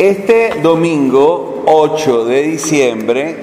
[0.00, 3.36] Este domingo 8 de diciembre,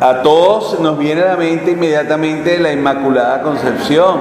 [0.00, 4.18] a todos nos viene a la mente inmediatamente la Inmaculada Concepción.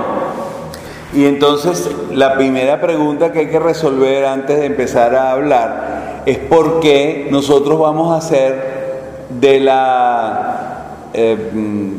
[1.11, 6.37] Y entonces la primera pregunta que hay que resolver antes de empezar a hablar es
[6.37, 9.01] por qué nosotros vamos a hacer
[9.39, 11.35] de la, eh,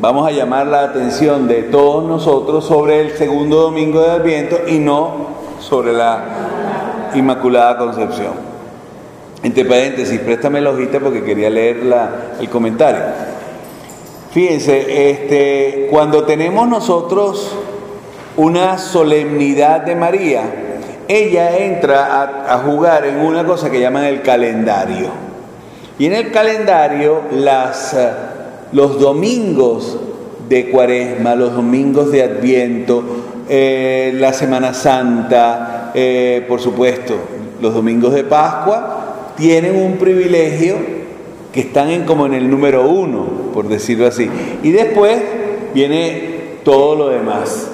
[0.00, 4.78] vamos a llamar la atención de todos nosotros sobre el segundo domingo de Adviento y
[4.78, 5.26] no
[5.58, 6.22] sobre la
[7.16, 8.51] Inmaculada Concepción.
[9.42, 11.80] Entre paréntesis, préstame la hojita porque quería leer
[12.40, 13.02] el comentario.
[14.30, 17.52] Fíjense, este, cuando tenemos nosotros
[18.36, 20.42] una solemnidad de María,
[21.08, 25.08] ella entra a, jugar en una cosa que llaman el calendario.
[25.98, 27.96] Y en el calendario las,
[28.72, 29.98] los domingos
[30.48, 33.02] de cuaresma, los domingos de adviento,
[33.48, 37.14] eh, la Semana Santa, eh, por supuesto,
[37.60, 39.01] los domingos de Pascua,
[39.36, 40.76] tienen un privilegio
[41.52, 44.28] que están en, como en el número uno, por decirlo así.
[44.62, 45.18] Y después
[45.74, 47.68] viene todo lo demás.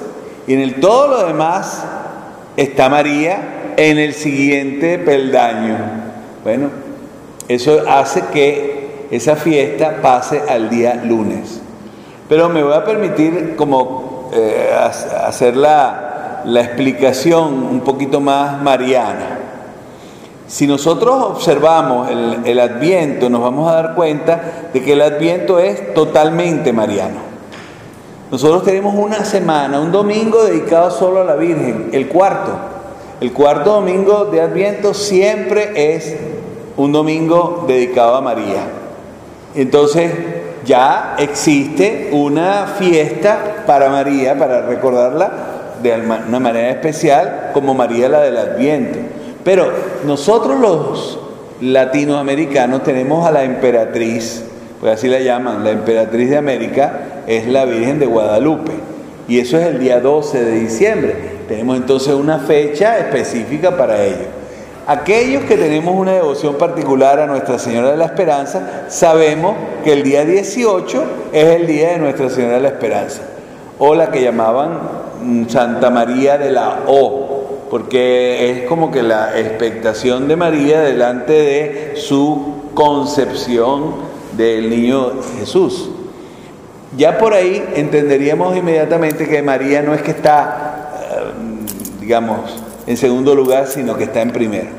[0.47, 1.85] Y en el todo lo demás
[2.57, 5.77] está María en el siguiente peldaño.
[6.43, 6.69] Bueno,
[7.47, 11.61] eso hace que esa fiesta pase al día lunes.
[12.27, 14.69] Pero me voy a permitir como eh,
[15.25, 19.38] hacer la, la explicación un poquito más mariana.
[20.49, 25.93] Si nosotros observamos el, adviento, nos vamos a dar cuenta de que el adviento es
[25.93, 27.19] totalmente mariano.
[28.31, 32.51] Nosotros tenemos una semana, un domingo dedicado solo a la Virgen, el cuarto.
[33.21, 36.17] El cuarto domingo de adviento siempre es
[36.77, 38.63] un domingo dedicado a María.
[39.53, 40.11] Entonces
[40.65, 45.31] ya existe una fiesta para María, para recordarla
[45.83, 49.18] de una manera especial como María la del adviento.
[49.43, 49.71] Pero
[50.05, 51.19] nosotros los
[51.61, 54.43] latinoamericanos tenemos a la emperatriz,
[54.79, 58.71] pues así la llaman, la emperatriz de América es la Virgen de Guadalupe.
[59.27, 61.15] Y eso es el día 12 de diciembre.
[61.47, 64.39] Tenemos entonces una fecha específica para ello.
[64.87, 70.01] Aquellos que tenemos una devoción particular a Nuestra Señora de la Esperanza, sabemos que el
[70.01, 73.21] día 18 es el día de Nuestra Señora de la Esperanza,
[73.77, 74.79] o la que llamaban
[75.47, 77.18] Santa María de la O,
[77.69, 83.95] porque es como que la expectación de María delante de su concepción
[84.35, 85.91] del niño Jesús.
[86.97, 90.89] Ya por ahí entenderíamos inmediatamente que María no es que está,
[91.99, 92.39] digamos,
[92.87, 94.69] en segundo lugar, sino que está en primero.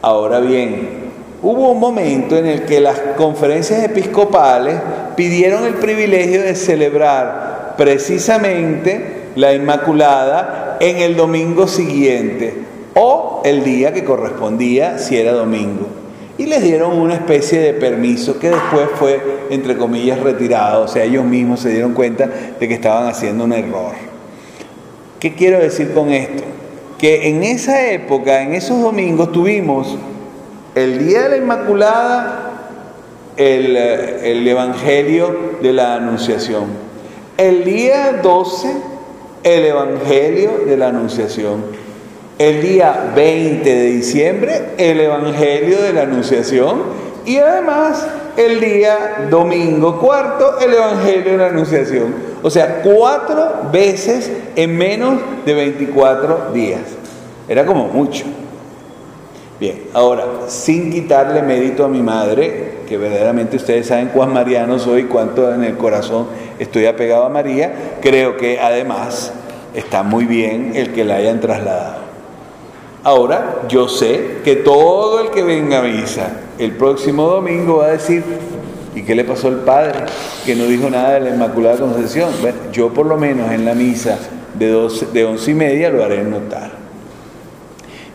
[0.00, 1.10] Ahora bien,
[1.42, 4.76] hubo un momento en el que las conferencias episcopales
[5.14, 12.54] pidieron el privilegio de celebrar precisamente la Inmaculada en el domingo siguiente
[12.94, 15.86] o el día que correspondía si era domingo.
[16.36, 19.20] Y les dieron una especie de permiso que después fue,
[19.50, 20.84] entre comillas, retirado.
[20.84, 23.92] O sea, ellos mismos se dieron cuenta de que estaban haciendo un error.
[25.20, 26.42] ¿Qué quiero decir con esto?
[26.98, 29.96] Que en esa época, en esos domingos, tuvimos
[30.74, 32.50] el Día de la Inmaculada,
[33.36, 36.64] el, el Evangelio de la Anunciación.
[37.36, 38.72] El día 12,
[39.44, 41.64] el Evangelio de la Anunciación.
[42.38, 46.82] El día 20 de diciembre, el Evangelio de la Anunciación.
[47.24, 48.06] Y además,
[48.36, 52.14] el día domingo cuarto, el Evangelio de la Anunciación.
[52.42, 56.80] O sea, cuatro veces en menos de 24 días.
[57.48, 58.24] Era como mucho.
[59.60, 65.04] Bien, ahora, sin quitarle mérito a mi madre, que verdaderamente ustedes saben cuán mariano soy,
[65.04, 66.26] cuánto en el corazón
[66.58, 69.32] estoy apegado a María, creo que además
[69.74, 72.04] está muy bien el que la hayan trasladado.
[73.02, 77.90] Ahora, yo sé que todo el que venga a misa el próximo domingo va a
[77.90, 78.22] decir,
[78.94, 80.00] ¿y qué le pasó al padre?
[80.46, 82.30] Que no dijo nada de la Inmaculada Concepción.
[82.40, 84.18] Bueno, yo por lo menos en la misa
[84.54, 86.70] de, 12, de once y media lo haré notar.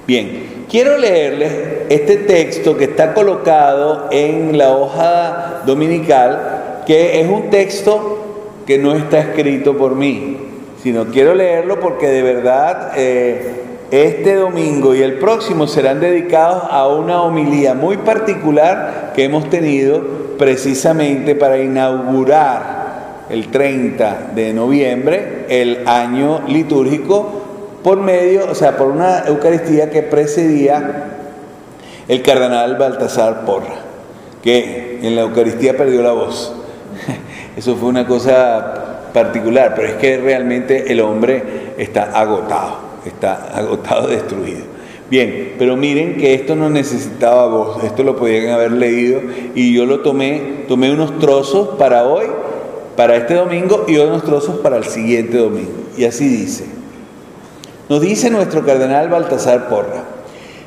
[0.07, 1.51] Bien, quiero leerles
[1.89, 8.93] este texto que está colocado en la hoja dominical, que es un texto que no
[8.93, 10.37] está escrito por mí,
[10.83, 16.87] sino quiero leerlo porque de verdad eh, este domingo y el próximo serán dedicados a
[16.87, 20.01] una homilía muy particular que hemos tenido
[20.37, 27.48] precisamente para inaugurar el 30 de noviembre el año litúrgico
[27.83, 31.05] por medio, o sea, por una Eucaristía que precedía
[32.07, 33.75] el cardenal Baltasar Porra,
[34.41, 36.53] que en la Eucaristía perdió la voz.
[37.57, 44.07] Eso fue una cosa particular, pero es que realmente el hombre está agotado está agotado,
[44.09, 44.79] destruido.
[45.09, 49.21] Bien, pero miren que esto no necesitaba voz, esto lo podían haber leído
[49.55, 52.27] y yo lo tomé, tomé unos trozos para hoy,
[52.95, 55.71] para este domingo y unos trozos para el siguiente domingo.
[55.97, 56.78] Y así dice.
[57.89, 60.03] Nos dice nuestro cardenal Baltasar Porra,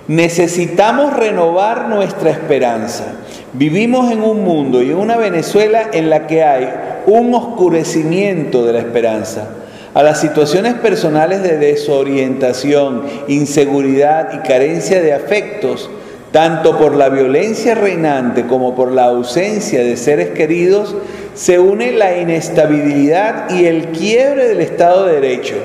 [0.08, 3.04] necesitamos renovar nuestra esperanza.
[3.52, 6.68] Vivimos en un mundo y en una Venezuela en la que hay
[7.06, 9.46] un oscurecimiento de la esperanza
[9.94, 15.90] a las situaciones personales de desorientación, inseguridad y carencia de afectos,
[16.32, 20.96] tanto por la violencia reinante como por la ausencia de seres queridos,
[21.34, 25.56] se une la inestabilidad y el quiebre del Estado de Derecho,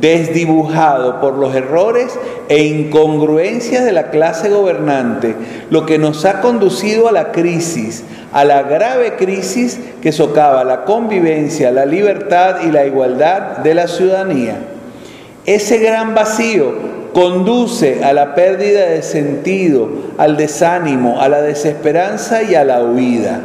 [0.00, 2.18] desdibujado por los errores
[2.48, 5.34] e incongruencias de la clase gobernante,
[5.70, 10.84] lo que nos ha conducido a la crisis, a la grave crisis que socava la
[10.84, 14.56] convivencia, la libertad y la igualdad de la ciudadanía.
[15.44, 16.72] Ese gran vacío
[17.12, 19.88] conduce a la pérdida de sentido,
[20.18, 23.40] al desánimo, a la desesperanza y a la huida.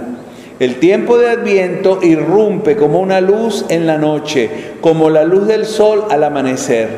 [0.59, 4.50] El tiempo de Adviento irrumpe como una luz en la noche,
[4.81, 6.89] como la luz del sol al amanecer.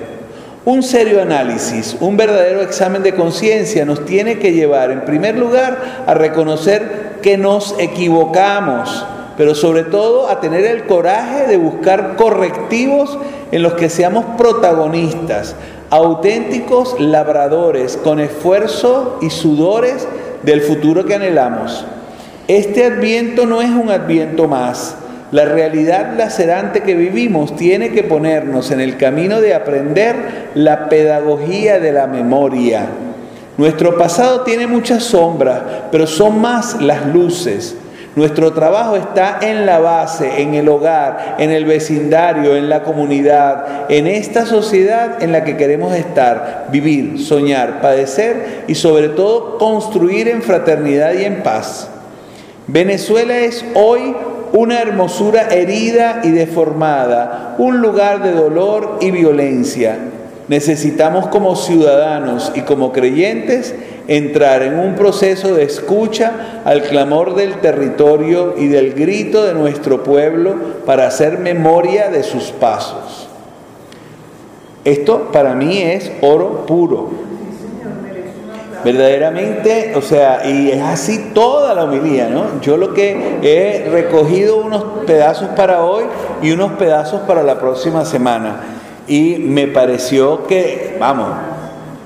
[0.64, 6.04] Un serio análisis, un verdadero examen de conciencia nos tiene que llevar, en primer lugar,
[6.08, 13.18] a reconocer que nos equivocamos, pero sobre todo a tener el coraje de buscar correctivos
[13.52, 15.58] en los que seamos protagonistas,
[15.90, 20.08] auténticos labradores con esfuerzo y sudores
[20.44, 21.86] del futuro que anhelamos.
[22.50, 24.96] Este adviento no es un adviento más,
[25.32, 30.16] la realidad lacerante que vivimos tiene que ponernos en el camino de aprender
[30.56, 32.88] la pedagogía de la memoria.
[33.56, 35.62] Nuestro pasado tiene muchas sombras,
[35.92, 37.76] pero son más las luces.
[38.16, 43.86] Nuestro trabajo está en la base, en el hogar, en el vecindario, en la comunidad,
[43.90, 50.28] en esta sociedad en la que queremos estar, vivir, soñar, padecer y sobre todo construir
[50.28, 51.90] en fraternidad y en paz.
[52.72, 54.16] Venezuela es hoy
[54.54, 59.98] una hermosura herida y deformada, un lugar de dolor y violencia.
[60.48, 63.74] Necesitamos como ciudadanos y como creyentes
[64.08, 70.04] entrar en un proceso de escucha al clamor del territorio y del grito de nuestro
[70.04, 70.56] pueblo
[70.86, 73.28] para hacer memoria de sus pasos.
[74.86, 77.29] Esto para mí es oro puro.
[78.84, 82.62] Verdaderamente, o sea, y es así toda la homilía, ¿no?
[82.62, 86.06] Yo lo que he recogido unos pedazos para hoy
[86.42, 88.62] y unos pedazos para la próxima semana.
[89.08, 91.30] Y me pareció que, vamos,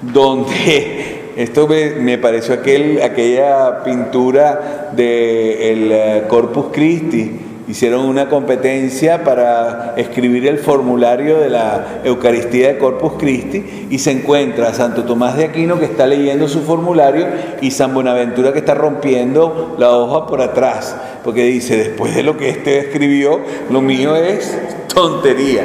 [0.02, 9.24] donde esto me, pareció aquel, aquella pintura del de eh, Corpus Christi hicieron una competencia
[9.24, 15.38] para escribir el formulario de la Eucaristía de Corpus Christi y se encuentra Santo Tomás
[15.38, 17.28] de Aquino que está leyendo su formulario
[17.62, 22.38] y San Buenaventura que está rompiendo la hoja por atrás, porque dice, después de lo
[22.38, 23.40] que este escribió,
[23.70, 24.58] lo mío es
[24.94, 25.64] tontería.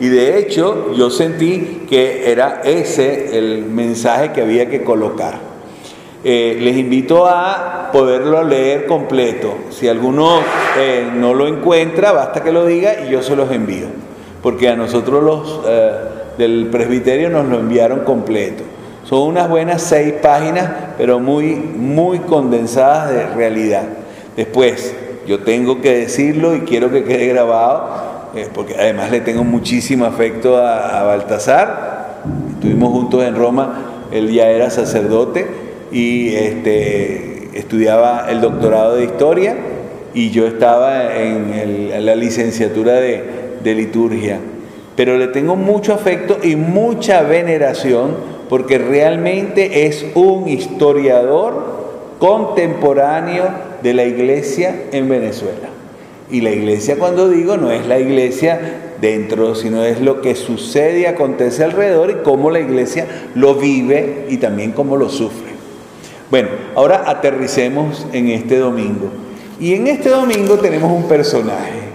[0.00, 5.49] Y de hecho yo sentí que era ese el mensaje que había que colocar.
[6.22, 9.54] Eh, les invito a poderlo leer completo.
[9.70, 10.40] Si alguno
[10.78, 13.86] eh, no lo encuentra, basta que lo diga y yo se los envío.
[14.42, 15.92] Porque a nosotros los eh,
[16.36, 18.64] del presbiterio nos lo enviaron completo.
[19.04, 23.84] Son unas buenas seis páginas, pero muy, muy condensadas de realidad.
[24.36, 24.94] Después,
[25.26, 27.88] yo tengo que decirlo y quiero que quede grabado,
[28.54, 32.20] porque además le tengo muchísimo afecto a, a Baltasar.
[32.54, 39.56] Estuvimos juntos en Roma, él ya era sacerdote y este, estudiaba el doctorado de historia
[40.14, 43.22] y yo estaba en, la licenciatura de,
[43.62, 44.38] de liturgia.
[44.96, 48.16] Pero le tengo mucho afecto y mucha veneración
[48.48, 51.80] porque realmente es un historiador
[52.18, 53.44] contemporáneo
[53.82, 55.68] de la iglesia en Venezuela.
[56.30, 58.60] Y la iglesia cuando digo no es la iglesia
[59.00, 64.26] dentro, sino es lo que sucede y acontece alrededor y cómo la iglesia lo vive
[64.28, 65.49] y también cómo lo sufre.
[66.30, 69.10] Bueno, ahora aterricemos en este domingo.
[69.58, 71.90] Y en este domingo tenemos un personaje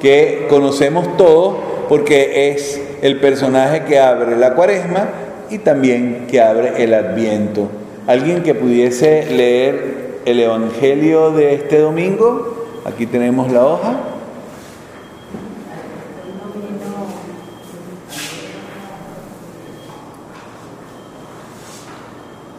[0.00, 1.56] que conocemos todos
[1.88, 5.08] porque es el personaje que abre la cuaresma
[5.50, 7.68] y también que abre el adviento.
[8.06, 12.66] ¿Alguien que pudiese leer el Evangelio de este domingo?
[12.84, 14.00] Aquí tenemos la hoja.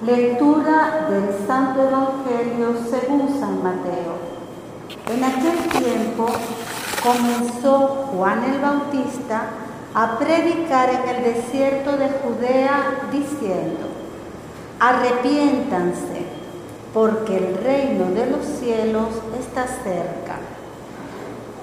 [0.05, 4.17] Lectura del Santo Evangelio según San Mateo.
[5.13, 6.25] En aquel tiempo
[7.03, 9.43] comenzó Juan el Bautista
[9.93, 13.89] a predicar en el desierto de Judea diciendo,
[14.79, 16.25] arrepiéntanse,
[16.95, 20.39] porque el reino de los cielos está cerca.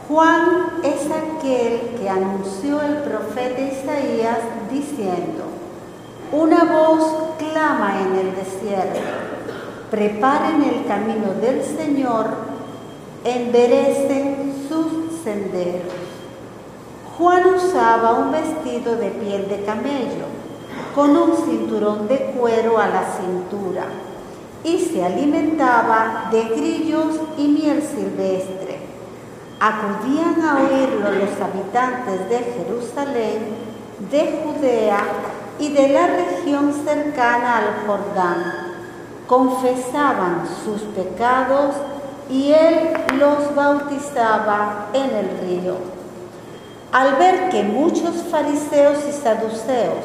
[0.07, 4.39] Juan es aquel que anunció el profeta Isaías
[4.71, 5.58] diciendo,
[6.33, 9.01] una voz clama en el desierto,
[9.91, 12.27] preparen el camino del Señor,
[13.25, 15.93] enderecen sus senderos.
[17.17, 20.27] Juan usaba un vestido de piel de camello,
[20.95, 23.87] con un cinturón de cuero a la cintura,
[24.65, 28.81] y se alimentaba de grillos y miel silvestre.
[29.61, 33.69] Acudían a oírlo los habitantes de Jerusalén,
[34.11, 35.01] de Judea
[35.59, 38.55] y de la región cercana al Jordán.
[39.27, 41.75] Confesaban sus pecados
[42.31, 45.77] y él los bautizaba en el río.
[46.93, 50.05] Al ver que muchos fariseos y saduceos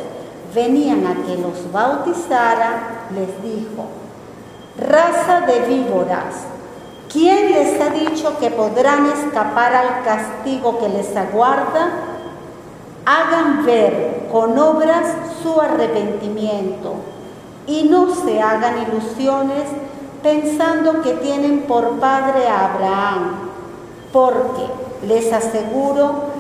[0.53, 3.85] venían a que los bautizara, les dijo,
[4.77, 6.45] raza de víboras,
[7.11, 12.12] ¿quién les ha dicho que podrán escapar al castigo que les aguarda?
[13.05, 15.05] Hagan ver con obras
[15.41, 16.95] su arrepentimiento
[17.67, 19.63] y no se hagan ilusiones
[20.21, 23.49] pensando que tienen por padre a Abraham,
[24.13, 24.67] porque
[25.05, 26.31] les aseguro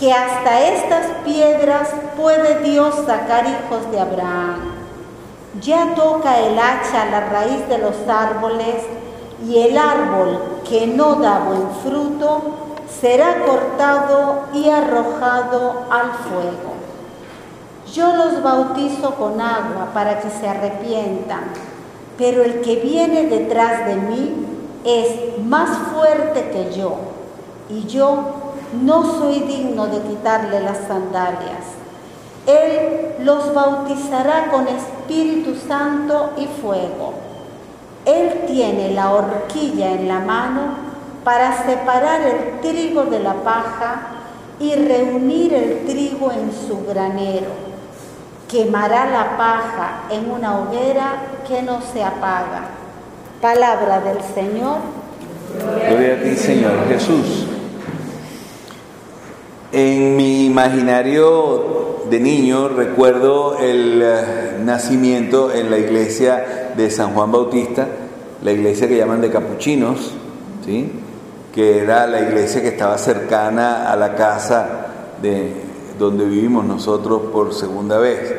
[0.00, 4.72] que hasta estas piedras puede Dios sacar hijos de Abraham.
[5.60, 8.84] Ya toca el hacha a la raíz de los árboles
[9.46, 16.74] y el árbol que no da buen fruto será cortado y arrojado al fuego.
[17.92, 21.44] Yo los bautizo con agua para que se arrepientan
[22.18, 24.34] pero el que viene detrás de mí
[24.84, 26.96] es más fuerte que yo,
[27.68, 28.18] y yo
[28.82, 31.64] no soy digno de quitarle las sandalias.
[32.46, 37.14] Él los bautizará con Espíritu Santo y fuego.
[38.04, 40.85] Él tiene la horquilla en la mano
[41.26, 44.02] para separar el trigo de la paja
[44.60, 47.48] y reunir el trigo en su granero
[48.48, 51.16] quemará la paja en una hoguera
[51.48, 52.68] que no se apaga.
[53.42, 54.78] Palabra del Señor.
[55.88, 57.48] Gloria a ti, Señor Jesús.
[59.72, 67.32] En mi imaginario de niño recuerdo el eh, nacimiento en la iglesia de San Juan
[67.32, 67.88] Bautista,
[68.44, 70.14] la iglesia que llaman de capuchinos,
[70.64, 71.02] ¿sí?
[71.56, 74.88] Que era la iglesia que estaba cercana a la casa
[75.22, 75.54] de
[75.98, 78.34] donde vivimos nosotros por segunda vez.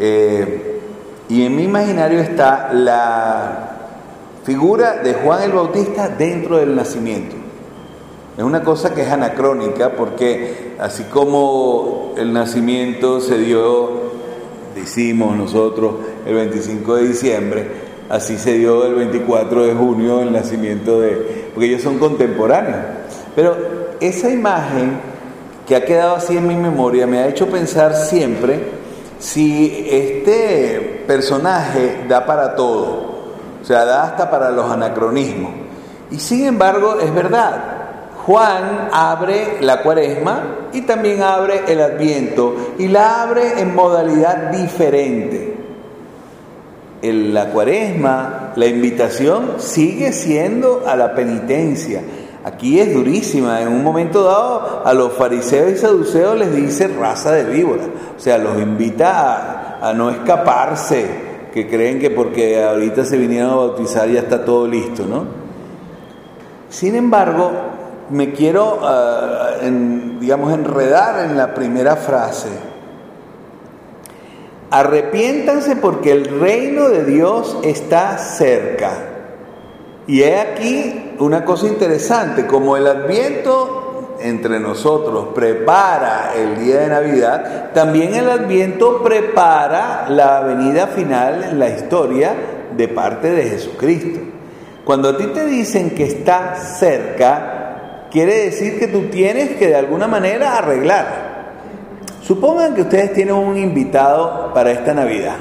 [0.00, 0.80] Eh,
[1.28, 3.76] y en mi imaginario está la
[4.42, 7.36] figura de Juan el Bautista dentro del nacimiento.
[8.38, 13.90] Es una cosa que es anacrónica porque así como el nacimiento se dio,
[14.74, 17.66] decimos nosotros, el 25 de diciembre,
[18.08, 21.45] así se dio el 24 de junio el nacimiento de...
[21.56, 22.84] porque ellos son contemporáneos.
[23.34, 23.56] Pero
[23.98, 25.00] esa imagen
[25.66, 28.60] que ha quedado así en mi memoria me ha hecho pensar siempre
[29.18, 33.32] si este personaje da para todo,
[33.62, 35.50] o sea, da hasta para los anacronismos.
[36.10, 37.54] Y sin embargo, es verdad,
[38.26, 40.42] Juan abre la cuaresma
[40.74, 45.56] y también abre el adviento y la abre en modalidad diferente.
[47.02, 52.02] En la cuaresma, la invitación sigue siendo a la penitencia,
[52.46, 53.60] Aquí es durísima.
[53.60, 57.82] En un momento dado a los fariseos y saduceos les dice raza de víbora.
[58.16, 61.08] O sea, los invita a, no escaparse,
[61.52, 65.24] que creen que porque ahorita se vinieron a bautizar ya está todo listo, ¿no?
[66.70, 67.50] Sin embargo,
[68.10, 69.54] me quiero, ah,
[70.20, 72.50] digamos, enredar en la primera frase.
[74.70, 78.92] Arrepiéntanse porque el reino de Dios está cerca.
[80.06, 86.88] Y he aquí una cosa interesante, como el adviento entre nosotros prepara el día de
[86.88, 92.34] Navidad, también el adviento prepara la venida final en la historia
[92.76, 94.20] de parte de Jesucristo.
[94.84, 99.76] Cuando a ti te dicen que está cerca, quiere decir que tú tienes que de
[99.76, 101.25] alguna manera arreglar.
[102.26, 105.36] Supongan que ustedes tienen un invitado para esta Navidad,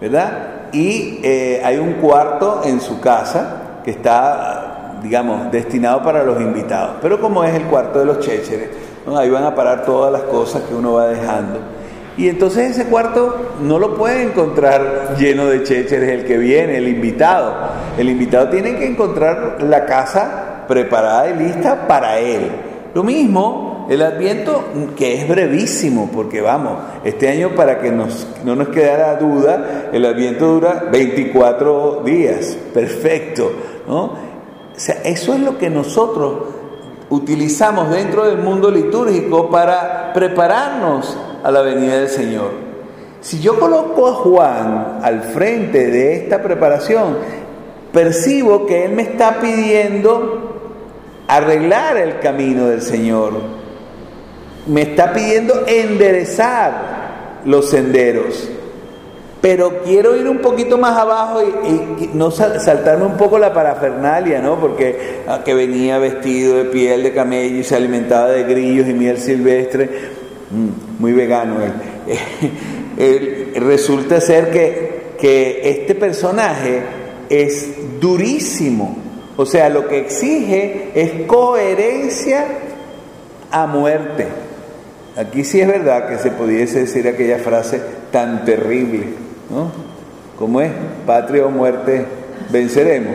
[0.00, 0.68] ¿verdad?
[0.72, 6.98] Y eh, hay un cuarto en su casa que está, digamos, destinado para los invitados.
[7.02, 8.68] Pero como es el cuarto de los chécheres,
[9.12, 11.58] ahí van a parar todas las cosas que uno va dejando.
[12.16, 16.86] Y entonces ese cuarto no lo puede encontrar lleno de chécheres el que viene, el
[16.86, 17.52] invitado.
[17.98, 22.52] El invitado tiene que encontrar la casa preparada y lista para él.
[22.94, 24.64] Lo mismo No, el adviento
[24.96, 30.04] que es brevísimo, porque vamos, este año para que nos, no nos quedara duda, el
[30.04, 33.52] adviento dura 24 días, perfecto,
[33.86, 34.02] ¿no?
[34.04, 34.16] O
[34.76, 36.34] sea, eso es lo que nosotros
[37.10, 42.50] utilizamos dentro del mundo litúrgico para prepararnos a la venida del Señor.
[43.20, 47.16] Si yo coloco a Juan al frente de esta preparación,
[47.92, 50.54] percibo que Él me está pidiendo
[51.26, 53.63] arreglar el camino del Señor.
[54.66, 58.48] Me está pidiendo enderezar los senderos.
[59.40, 64.58] Pero quiero ir un poquito más abajo y, no saltarme un poco la parafernalia, ¿no?
[64.58, 68.94] Porque ah, que venía vestido de piel de camello y se alimentaba de grillos y
[68.94, 69.90] miel silvestre,
[70.50, 71.72] mm, muy vegano él.
[73.56, 76.82] resulta ser que, que este personaje
[77.28, 78.96] es durísimo,
[79.36, 82.46] o sea, lo que exige es coherencia
[83.50, 84.43] a muerte.
[85.16, 87.80] Aquí sí es verdad que se pudiese decir aquella frase
[88.10, 89.04] tan terrible,
[89.50, 89.70] ¿no?
[90.36, 90.72] ¿Cómo es?
[91.06, 92.04] Patria o muerte
[92.50, 93.14] venceremos.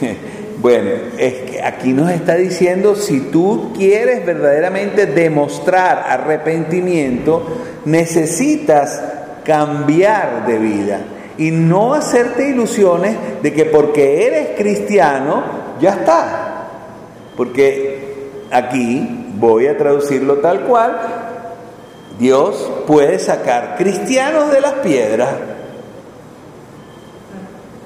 [0.58, 0.88] Bueno,
[1.18, 7.46] es que aquí nos está diciendo, si tú quieres verdaderamente demostrar arrepentimiento,
[7.84, 9.02] necesitas
[9.44, 11.00] cambiar de vida
[11.36, 15.44] y no hacerte ilusiones de que porque eres cristiano
[15.78, 16.68] ya está.
[17.36, 21.25] Porque aquí voy a traducirlo tal cual,
[22.18, 25.34] Dios puede sacar cristianos de las piedras.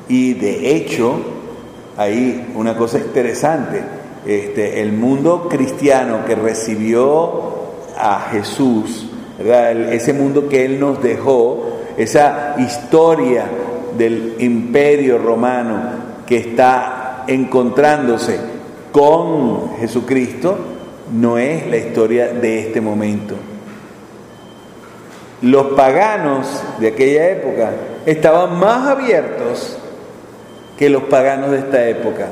[0.08, 1.20] Y de hecho,
[1.96, 3.82] hay una cosa interesante,
[4.26, 7.50] este, el mundo cristiano que recibió
[7.96, 9.06] a Jesús,
[9.38, 13.44] ese mundo que Él nos dejó, esa historia
[13.96, 15.80] del imperio romano
[16.26, 18.38] que está encontrándose
[18.92, 20.56] con Jesucristo,
[21.12, 23.34] no es la historia de este momento.
[25.42, 27.70] Los paganos de aquella época
[28.06, 29.78] estaban más abiertos
[30.78, 32.26] que los paganos de esta época,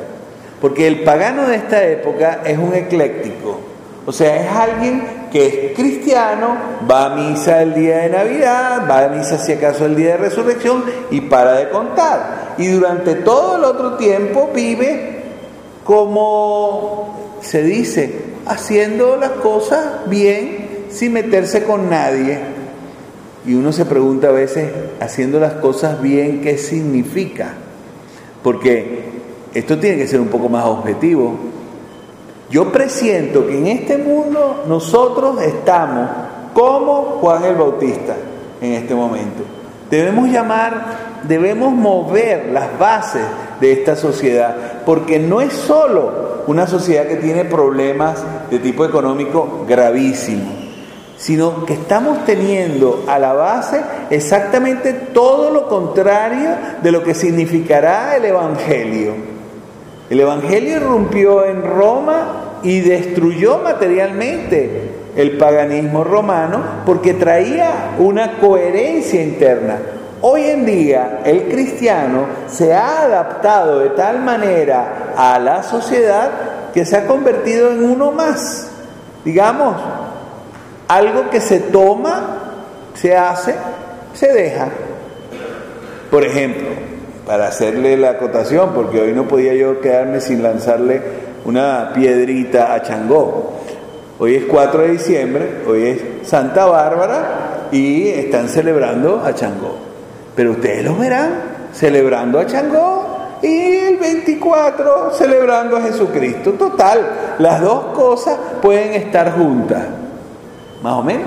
[0.60, 3.60] porque el pagano de esta época es un ecléctico,
[4.06, 6.56] o sea, es alguien que es cristiano,
[6.90, 10.16] va a misa el día de Navidad, va a misa si acaso el día de
[10.16, 12.54] resurrección y para de contar.
[12.56, 15.18] Y durante todo el otro tiempo vive
[15.84, 18.14] como se dice,
[18.46, 22.38] haciendo las cosas bien sin meterse con nadie.
[23.46, 24.70] Y uno se pregunta a veces,
[25.00, 27.54] haciendo las cosas bien, ¿qué significa?
[28.42, 29.04] Porque
[29.54, 31.34] esto tiene que ser un poco más objetivo.
[32.50, 36.08] Yo presiento que en este mundo nosotros estamos
[36.54, 38.16] como Juan el Bautista
[38.60, 39.42] en este momento.
[39.90, 43.22] Debemos llamar, debemos mover las bases
[43.60, 49.64] de esta sociedad, porque no es solo una sociedad que tiene problemas de tipo económico
[49.68, 50.54] gravísimos,
[51.18, 56.50] sino que estamos teniendo a la base exactamente todo lo contrario
[56.80, 59.14] de lo que significará el Evangelio.
[60.08, 69.20] El Evangelio irrumpió en Roma y destruyó materialmente el paganismo romano porque traía una coherencia
[69.20, 69.78] interna.
[70.20, 76.30] Hoy en día el cristiano se ha adaptado de tal manera a la sociedad
[76.72, 78.70] que se ha convertido en uno más.
[79.24, 79.76] Digamos,
[80.88, 82.38] algo que se toma,
[82.94, 83.54] se hace,
[84.14, 84.68] se deja.
[86.10, 86.68] Por ejemplo,
[87.26, 91.02] para hacerle la acotación, porque hoy no podía yo quedarme sin lanzarle
[91.44, 93.52] una piedrita a Changó.
[94.18, 99.76] Hoy es 4 de diciembre, hoy es Santa Bárbara y están celebrando a Changó.
[100.34, 106.52] Pero ustedes lo verán celebrando a Changó y el 24 celebrando a Jesucristo.
[106.52, 109.84] Total, las dos cosas pueden estar juntas,
[110.82, 111.26] más o menos.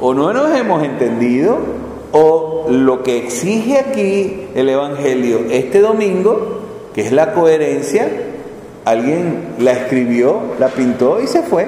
[0.00, 1.58] O no nos hemos entendido
[2.12, 6.60] o lo que exige aquí el Evangelio este domingo,
[6.94, 8.08] que es la coherencia,
[8.84, 11.64] alguien la escribió, la pintó y se fue.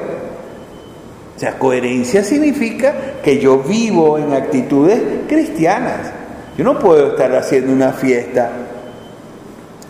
[1.37, 6.13] O sea, coherencia significa que yo vivo en actitudes cristianas.
[6.57, 8.51] Yo no puedo estar haciendo una fiesta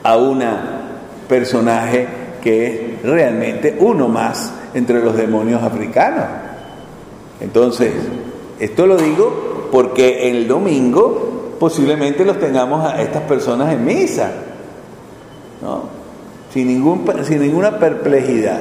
[0.03, 0.43] a un
[1.29, 2.07] personaje
[2.43, 6.46] que es realmente uno más entre los demonios africanos.
[7.41, 7.93] Entonces,
[8.59, 14.31] esto lo digo porque el domingo posiblemente los tengamos a estas personas en misa,
[15.63, 15.83] ¿no?
[16.53, 18.61] sin, ningún, sin ninguna perplejidad.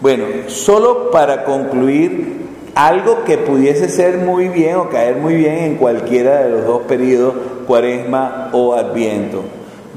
[0.00, 2.38] Bueno, solo para concluir,
[2.78, 6.82] algo que pudiese ser muy bien o caer muy bien en cualquiera de los dos
[6.82, 7.34] periodos,
[7.66, 9.42] cuaresma o adviento.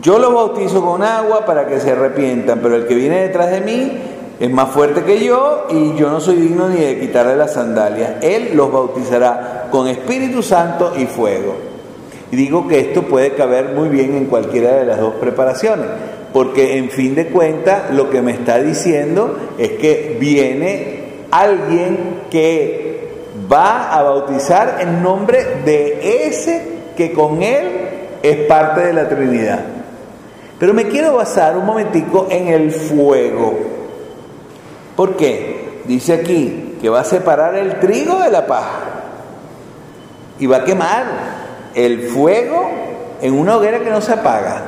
[0.01, 3.61] Yo los bautizo con agua para que se arrepientan, pero el que viene detrás de
[3.61, 3.91] mí
[4.41, 8.13] es más fuerte que yo y yo no soy digno ni de quitarle las sandalias.
[8.23, 11.53] Él los bautizará con Espíritu Santo y fuego.
[12.31, 15.85] Y digo que esto puede caber muy bien en cualquiera de las dos preparaciones,
[16.33, 23.09] porque en fin de cuentas lo que me está diciendo es que viene alguien que
[23.51, 26.63] va a bautizar en nombre de ese
[26.97, 27.67] que con él
[28.23, 29.59] es parte de la Trinidad.
[30.57, 33.80] Pero me quiero basar un momentico en el fuego.
[34.95, 35.81] ¿Por qué?
[35.85, 38.79] Dice aquí que va a separar el trigo de la paja
[40.39, 41.05] y va a quemar
[41.75, 42.69] el fuego
[43.21, 44.63] en una hoguera que no se apaga.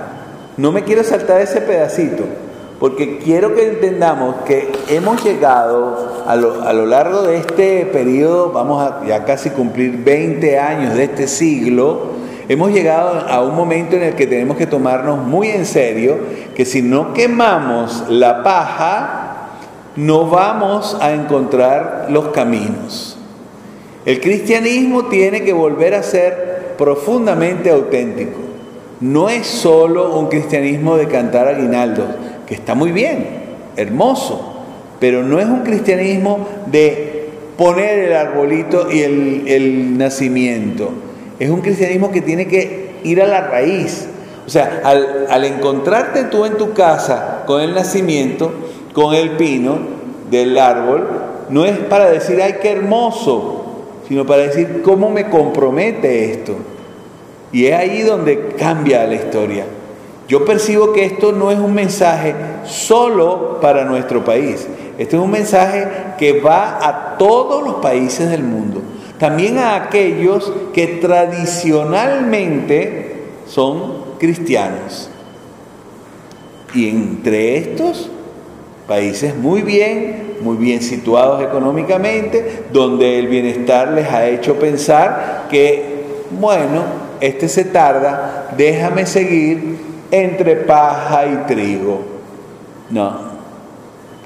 [0.58, 2.24] No me quiero saltar ese pedacito,
[2.80, 8.52] porque quiero que entendamos que hemos llegado a lo, a lo largo de este periodo,
[8.52, 12.12] vamos a ya casi cumplir 20 años de este siglo,
[12.48, 16.18] hemos llegado a un momento en el que tenemos que tomarnos muy en serio
[16.56, 19.23] que si no quemamos la paja,
[19.96, 23.18] no vamos a encontrar los caminos.
[24.06, 28.40] El cristianismo tiene que volver a ser profundamente auténtico.
[29.00, 32.06] No es solo un cristianismo de cantar aguinaldos,
[32.48, 33.28] que está muy bien,
[33.76, 34.54] hermoso,
[35.00, 40.92] pero no es un cristianismo de poner el arbolito y el, nacimiento.
[41.40, 44.08] Es un cristianismo que tiene que ir a la raíz.
[44.46, 48.52] O sea, al, al encontrarte tú en tu casa con el nacimiento,
[48.94, 49.78] con el pino
[50.30, 51.08] del árbol,
[51.50, 53.64] no es para decir, ay, qué hermoso,
[54.08, 56.56] sino para decir, ¿cómo me compromete esto?
[57.52, 59.66] Y es ahí donde cambia la historia.
[60.28, 64.68] Yo percibo que esto no es un mensaje solo para nuestro país.
[64.98, 68.82] Este es un mensaje que va a todos los países del mundo.
[69.20, 75.10] También a aquellos que tradicionalmente son cristianos.
[76.74, 78.10] Y entre estos
[78.88, 86.04] Países muy bien, muy bien situados económicamente, donde el bienestar les ha hecho pensar que,
[86.32, 86.84] bueno,
[87.22, 89.78] este se tarda, déjame seguir
[90.12, 92.02] entre paja y trigo.
[92.90, 93.18] No,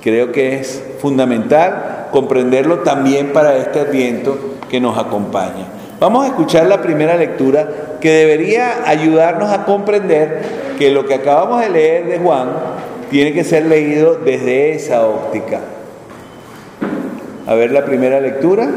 [0.02, 4.38] creo que es fundamental comprenderlo también para este adviento
[4.70, 5.68] que nos acompaña.
[6.00, 7.68] Vamos a escuchar la primera lectura
[8.02, 10.42] que debería ayudarnos a comprender
[10.78, 12.50] que lo que acabamos de leer de Juan
[13.10, 15.62] tiene que ser leído desde esa óptica.
[17.46, 18.70] A ver la primera lectura.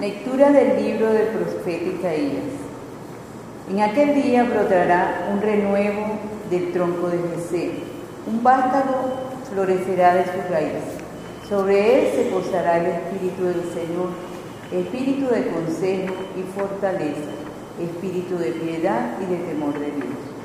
[0.00, 2.44] Lectura del libro del profeta Isaías.
[3.68, 6.18] En aquel día brotará un renuevo
[6.50, 7.70] del tronco de Jesé,
[8.28, 9.14] un vástago
[9.52, 10.84] florecerá de su raíz.
[11.48, 14.10] Sobre él se posará el espíritu del Señor,
[14.72, 17.32] espíritu de consejo y fortaleza,
[17.82, 20.35] espíritu de piedad y de temor de Dios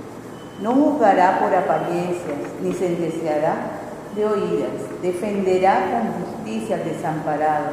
[0.61, 3.55] no juzgará por apariencias, ni sentenciará
[4.15, 4.69] de oídas.
[5.01, 7.65] Defenderá con justicia al desamparado.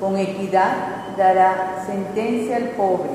[0.00, 0.72] Con equidad
[1.18, 3.10] dará sentencia al pobre.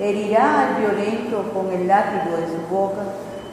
[0.00, 3.02] Herirá al violento con el látigo de su boca.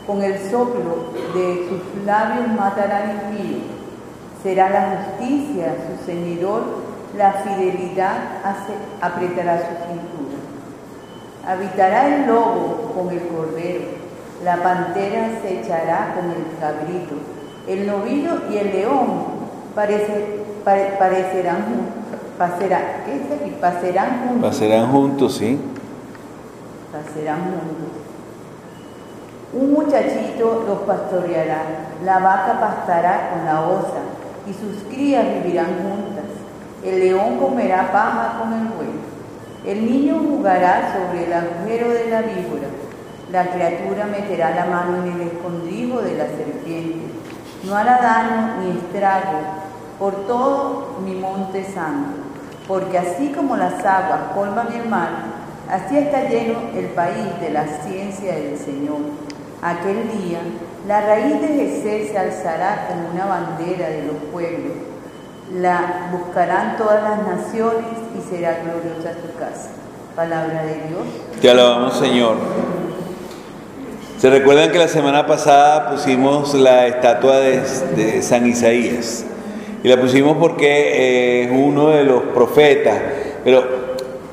[0.08, 3.60] Con el soplo de sus labios matará al impío.
[4.41, 6.63] Será la justicia su ceñidor.
[7.15, 8.15] La fidelidad
[8.99, 10.38] apretará su cintura.
[11.47, 14.03] Habitará el lobo con el cordero
[14.41, 17.15] la pantera se echará con el cabrito.
[17.67, 19.26] El novillo y el león
[19.76, 22.04] parecerán juntos.
[23.06, 23.56] ¿qué es aquí?
[23.62, 24.50] Pasarán juntos.
[24.50, 25.60] Pasarán juntos, sí.
[26.91, 28.04] Pasarán juntos.
[29.54, 31.62] Un muchachito los pastoreará,
[32.04, 34.02] la vaca pastará con la osa,
[34.48, 36.26] y sus crías vivirán juntas.
[36.84, 38.89] El león comerá paja con el buey.
[39.63, 42.67] El niño jugará sobre el agujero de la víbora
[43.34, 47.00] la criatura meterá la mano en el escondrijo de la serpiente.
[47.63, 49.39] No hará daño ni estrago
[49.98, 52.12] por todo mi monte santo,
[52.67, 55.10] porque así como las aguas colman el mar,
[55.67, 59.00] así está lleno el país de la ciencia del Señor.
[59.63, 60.39] Aquel día,
[60.88, 64.74] la raíz de Jesús se alzará como una bandera de los pueblos.
[65.56, 69.69] La buscarán todas las naciones y será gloriosa su casa.
[70.15, 71.41] Palabra de Dios.
[71.41, 72.38] Te alabamos, Señor.
[74.23, 79.25] Se recuerdan que la semana pasada pusimos la estatua de, San Isaías.
[79.83, 83.01] Y la pusimos porque eh, es uno de los profetas.
[83.43, 83.65] Pero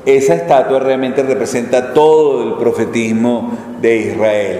[0.05, 3.51] esa estatua realmente representa todo el profetismo
[3.81, 4.59] de Israel.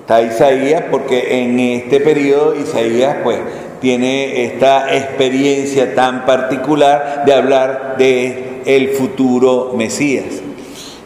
[0.00, 3.36] Está Isaías porque en este periodo Isaías pues
[3.82, 10.40] tiene esta experiencia tan particular de hablar de el futuro Mesías.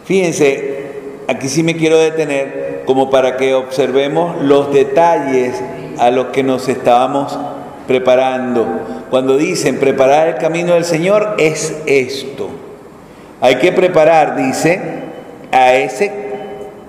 [0.05, 0.77] Fíjense,
[1.27, 5.61] aquí sí me quiero detener como para que observemos los detalles
[5.99, 7.37] a lo que nos estábamos
[7.85, 8.65] preparando.
[9.09, 12.49] Cuando dicen preparar el camino del Señor, es esto.
[13.41, 14.79] Hay que preparar, dice,
[15.51, 16.27] a ese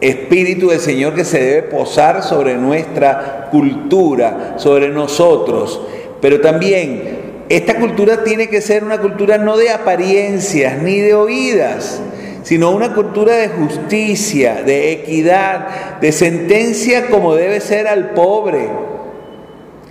[0.00, 5.80] Espíritu del Señor que se debe posar sobre nuestra cultura, sobre nosotros.
[6.20, 12.00] Pero también esta cultura tiene que ser una cultura no de apariencias ni de oídas,
[12.48, 18.70] sino una cultura de justicia, de equidad, de sentencia como debe ser al pobre,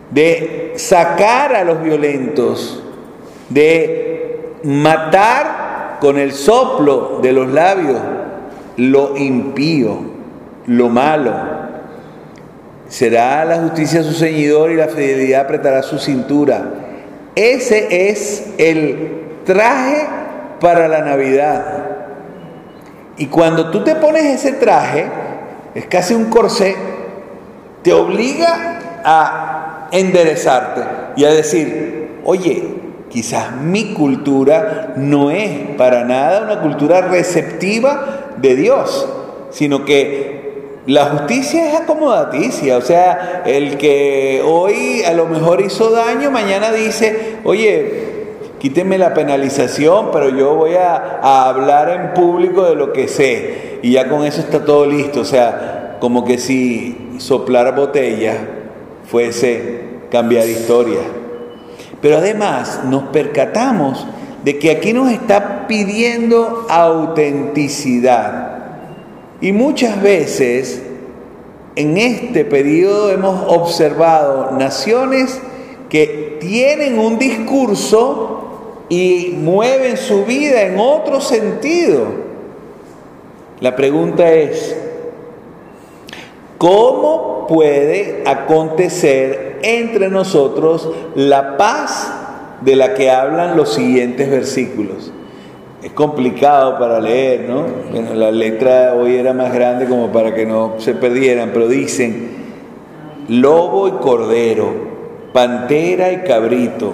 [0.10, 2.82] de sacar a los violentos,
[3.50, 8.02] de matar con el soplo de los labios
[8.76, 10.00] lo impío,
[10.66, 11.36] lo malo.
[12.88, 16.74] Será la justicia su ceñidor y la fidelidad apretará su cintura.
[17.36, 20.08] Ese es el traje
[20.60, 21.97] para la Navidad.
[23.18, 25.08] Y cuando tú te pones ese traje,
[25.74, 26.76] es casi un corsé,
[27.82, 30.82] te obliga a enderezarte
[31.16, 32.76] y a decir, oye,
[33.10, 39.08] quizás mi cultura no es para nada una cultura receptiva de Dios,
[39.50, 40.38] sino que
[40.86, 46.72] la justicia es acomodaticia, o sea, el que hoy a lo mejor hizo daño, mañana
[46.72, 48.07] dice, oye,
[48.60, 53.80] quítenme la penalización, pero yo voy a, a, hablar en público de lo que sé,
[53.82, 58.36] y ya con eso está todo listo, o sea, como que si soplar botella
[59.06, 61.00] fuese cambiar historia.
[62.02, 64.06] Pero además nos percatamos
[64.44, 68.58] de que aquí nos está pidiendo autenticidad.
[69.42, 70.84] Y muchas veces
[71.76, 75.40] en este periodo hemos observado naciones
[75.90, 78.47] que tienen un discurso
[78.90, 82.06] y mueven su vida en otro sentido.
[83.60, 84.78] La pregunta es,
[86.58, 92.14] ¿cómo puede acontecer entre nosotros la paz
[92.62, 95.12] de la que hablan los siguientes versículos?
[95.82, 97.66] Es complicado para leer, ¿no?
[97.92, 102.30] Bueno, la letra hoy era más grande como para que no se perdieran, pero dicen,
[103.28, 104.70] lobo y cordero,
[105.34, 106.94] pantera y cabrito,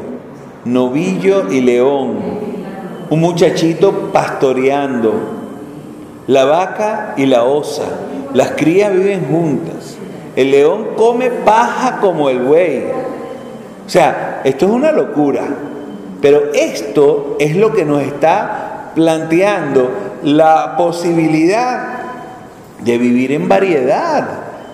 [0.65, 2.17] novillo y león,
[3.09, 5.13] un muchachito pastoreando,
[6.27, 7.83] la vaca y la osa,
[8.33, 9.97] las crías viven juntas,
[10.35, 12.83] el león come paja como el buey.
[13.85, 15.43] O sea, esto es una locura,
[16.21, 19.91] pero esto es lo que nos está planteando
[20.23, 21.99] la posibilidad
[22.79, 24.27] de vivir en variedad,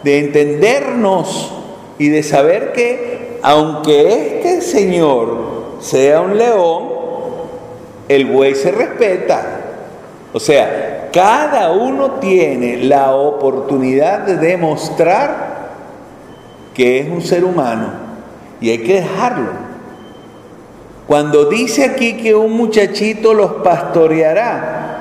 [0.04, 1.52] de entendernos
[1.98, 6.84] y de saber que aunque este Señor sea un león,
[8.08, 9.62] el buey se respeta.
[10.34, 15.70] O sea, cada uno tiene la oportunidad de demostrar
[16.74, 17.90] que es un ser humano
[18.62, 19.70] y hay que dejarlo.
[21.08, 25.00] Cuando dice aquí que un muchachito los pastoreará,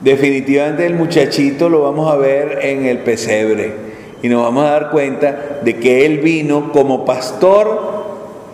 [0.00, 3.74] definitivamente el muchachito lo vamos a ver en el pesebre
[4.22, 8.01] y nos vamos a dar cuenta de que él vino como pastor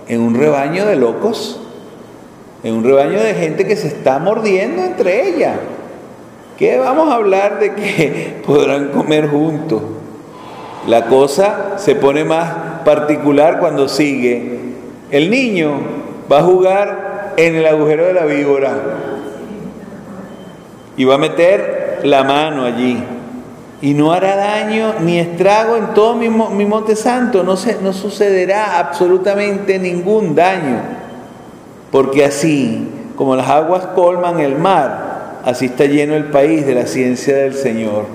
[0.09, 1.61] en un rebaño de locos,
[2.63, 5.61] en un rebaño de gente que se está mordiendo entre ella.
[6.59, 9.83] ¿Qué vamos a hablar de que podrán comer juntos?
[10.87, 14.59] La cosa se pone más particular cuando sigue.
[15.11, 15.73] El niño
[16.31, 18.75] va a jugar en el agujero de la víbora
[20.97, 23.03] y va a meter la mano allí
[23.81, 28.79] y no hará daño ni estrago en todo mi, monte santo, no, se, no sucederá
[28.79, 30.81] absolutamente ningún daño,
[31.93, 36.87] porque así como las aguas colman el mar, así está lleno el país de la
[36.87, 38.07] ciencia del Señor.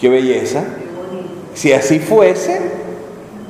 [0.00, 0.64] Qué belleza.
[1.54, 2.60] Si así fuese,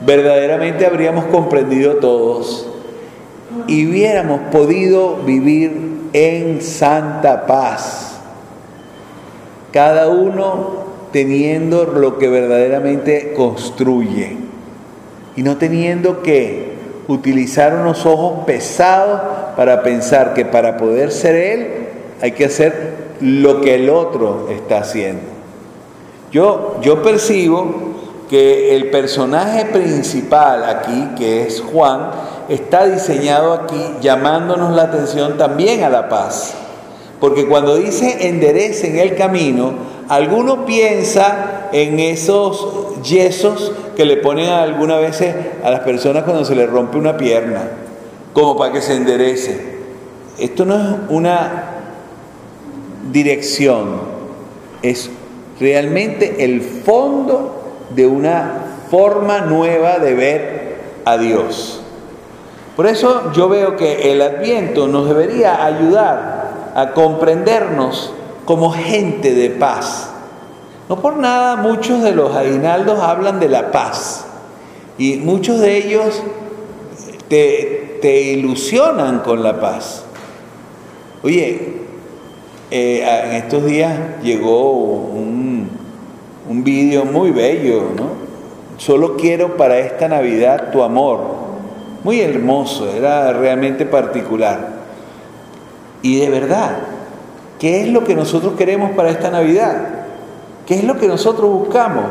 [0.05, 2.67] verdaderamente habríamos comprendido todos
[3.67, 8.10] y hubiéramos podido vivir en santa paz,
[9.73, 10.81] cada uno
[11.13, 14.37] teniendo lo que verdaderamente construye
[15.37, 16.75] y no teniendo que
[17.09, 19.21] utilizar unos ojos pesados
[19.57, 21.69] para pensar que para poder ser él
[22.21, 25.23] hay que hacer lo que el otro está haciendo.
[26.31, 27.91] Yo, yo percibo
[28.29, 32.11] que el personaje principal aquí, que es Juan,
[32.49, 36.55] está diseñado aquí llamándonos la atención también a la paz.
[37.21, 39.75] Porque cuando dice enderecen el camino,
[40.09, 46.57] alguno piensa en esos yesos que le ponen algunas veces a las personas cuando se
[46.57, 47.63] les rompe una pierna,
[48.33, 49.79] como para que se enderece.
[50.39, 51.65] Esto no es una
[53.13, 54.01] dirección,
[54.81, 55.11] es
[55.61, 57.61] realmente el fondo
[57.95, 58.53] de una
[58.91, 61.83] forma nueva de ver a Dios.
[62.77, 66.40] Por eso yo veo que el adviento nos debería ayudar
[66.75, 68.13] a comprendernos
[68.45, 70.11] como gente de paz.
[70.89, 74.27] No por nada muchos de los aguinaldos hablan de la paz
[74.99, 76.23] y muchos de ellos
[77.29, 80.05] te, te ilusionan con la paz.
[81.23, 81.75] Oye,
[82.71, 85.69] eh, en estos días llegó un,
[86.49, 88.21] un vídeo muy bello, ¿no?
[88.79, 91.21] Solo quiero para esta Navidad tu amor.
[92.03, 94.80] Muy hermoso, era realmente particular.
[96.03, 96.79] Y de verdad,
[97.59, 99.77] ¿qué es lo que nosotros queremos para esta Navidad?
[100.67, 102.05] ¿Qué es lo que nosotros buscamos?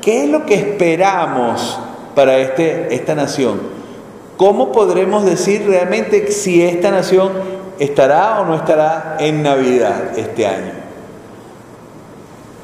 [0.00, 1.78] ¿Qué es lo que esperamos
[2.14, 3.60] para este, esta nación?
[4.36, 7.30] ¿Cómo podremos decir realmente si esta nación
[7.78, 10.72] estará o no estará en Navidad este año.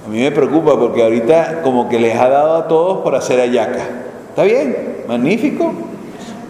[0.06, 3.40] A mí me preocupa porque ahorita como que les ha dado a todos por hacer
[3.40, 3.88] ayaca.
[4.30, 5.72] Está bien, magnífico,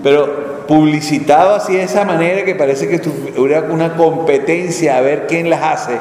[0.03, 3.01] pero publicitado así de esa manera que parece que
[3.39, 5.99] hubiera una competencia a ver quién las hace,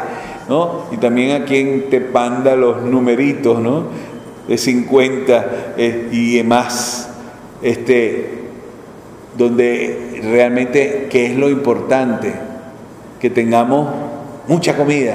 [0.47, 0.85] ¿no?
[0.91, 3.87] Y también a quién te panda los numeritos, ¿no?
[4.47, 7.09] De 50 eh, y más.
[7.61, 8.39] Este,
[9.37, 12.33] donde realmente, ¿qué es lo importante?
[13.21, 13.87] que tengamos
[14.47, 15.13] mucha comida.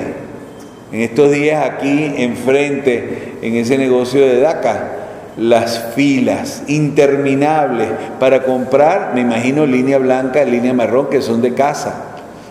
[0.93, 5.06] En estos días aquí enfrente, en ese negocio de DACA,
[5.37, 12.05] las filas interminables para comprar, me imagino, línea blanca, línea marrón, que son de casa,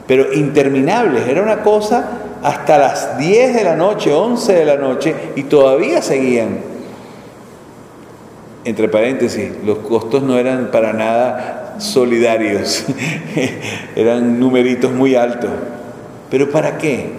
[0.07, 1.27] pero interminables.
[1.27, 2.05] Era una cosa
[2.43, 6.59] hasta las 10 de la noche, 11 de la noche, y todavía seguían.
[8.63, 12.85] Entre paréntesis, los costos no eran para nada solidarios.
[13.95, 15.51] Eran numeritos muy altos.
[16.31, 17.11] ¿Pero para qué?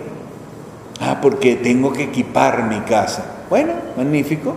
[1.00, 3.24] Ah, porque tengo que equipar mi casa.
[3.48, 4.54] Bueno, magnífico.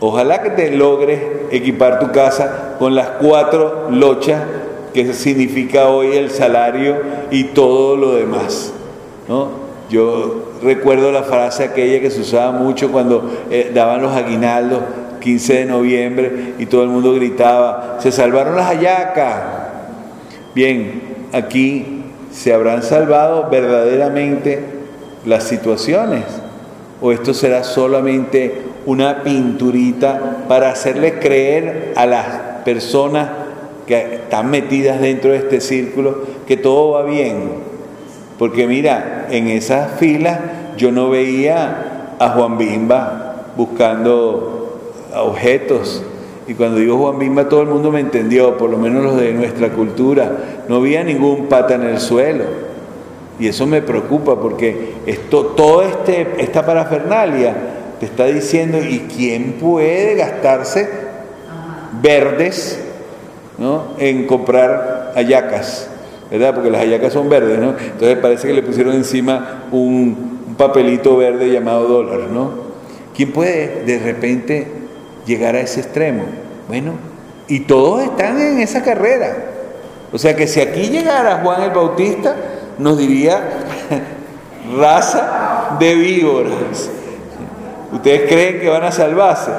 [0.00, 4.42] Ojalá que te logres equipar tu casa con las cuatro lochas
[4.94, 6.96] que significa hoy el salario
[7.30, 8.72] y todo lo demás.
[9.28, 9.48] ¿no?
[9.90, 14.80] Yo recuerdo la frase aquella que se usaba mucho cuando eh, daban los aguinaldos,
[15.20, 19.36] 15 de noviembre y todo el mundo gritaba, se salvaron las hallacas.
[20.54, 24.64] Bien, aquí se habrán salvado verdaderamente
[25.26, 26.24] las situaciones
[27.02, 32.26] o esto será solamente una pinturita para hacerle creer a las
[32.64, 33.28] personas
[33.86, 37.70] que están metidas dentro de este círculo que todo va bien.
[38.38, 40.38] Porque mira, en esas filas
[40.76, 44.78] yo no veía a Juan Bimba buscando
[45.14, 46.04] objetos.
[46.46, 49.32] Y cuando digo Juan Bimba, todo el mundo me entendió, por lo menos los de
[49.32, 50.30] nuestra cultura.
[50.68, 52.44] No había ningún pata en el suelo.
[53.38, 57.54] Y eso me preocupa porque esto, toda este, esta parafernalia
[58.00, 60.88] te está diciendo, ¿y quién puede gastarse
[62.02, 62.80] verdes
[63.58, 63.94] ¿no?
[63.98, 65.88] en comprar ayacas?
[66.30, 66.54] ¿Verdad?
[66.54, 67.70] Porque las ayacas son verdes, ¿no?
[67.70, 72.70] Entonces parece que le pusieron encima un, un papelito verde llamado dólar, ¿no?
[73.14, 74.80] ¿Quién puede de repente
[75.26, 76.24] llegar a ese extremo.
[76.68, 76.94] Bueno,
[77.48, 79.36] y todos están en esa carrera.
[80.12, 82.34] O sea que si aquí llegara Juan el Bautista,
[82.78, 83.40] nos diría
[84.76, 86.90] raza de víboras.
[87.92, 89.50] ¿Ustedes creen que van a salvarse?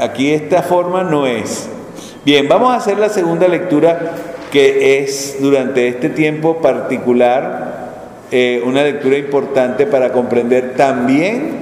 [0.00, 1.68] Aquí esta forma no es.
[2.24, 4.12] Bien, vamos a hacer la segunda lectura
[4.50, 7.74] que es durante este tiempo particular
[8.30, 11.60] eh, una lectura importante para comprender también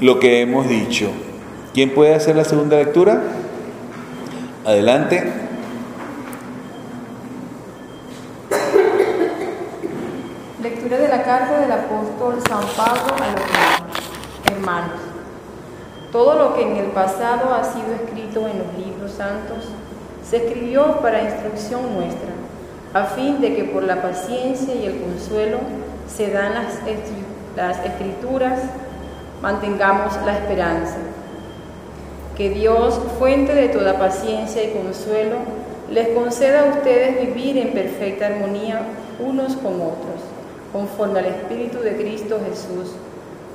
[0.00, 1.10] lo que hemos dicho.
[1.72, 3.22] ¿Quién puede hacer la segunda lectura?
[4.64, 5.32] Adelante.
[10.62, 15.03] Lectura de la carta del apóstol San Pablo a los hermanos.
[16.14, 19.64] Todo lo que en el pasado ha sido escrito en los libros santos
[20.24, 22.30] se escribió para instrucción nuestra,
[22.92, 25.58] a fin de que por la paciencia y el consuelo
[26.06, 28.60] se dan las, escrituras,
[29.42, 30.98] mantengamos la esperanza.
[32.36, 35.38] Que Dios, fuente de toda paciencia y consuelo,
[35.90, 38.82] les conceda a ustedes vivir en perfecta armonía
[39.18, 40.22] unos con otros,
[40.72, 42.94] conforme al Espíritu de Cristo Jesús,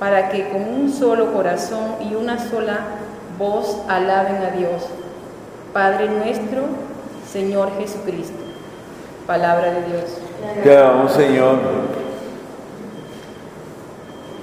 [0.00, 2.78] para que con un solo corazón y una sola
[3.38, 4.88] voz alaben a Dios,
[5.74, 6.62] Padre nuestro,
[7.30, 8.38] Señor Jesucristo.
[9.26, 10.04] Palabra de Dios.
[10.64, 11.58] Te vamos, Señor.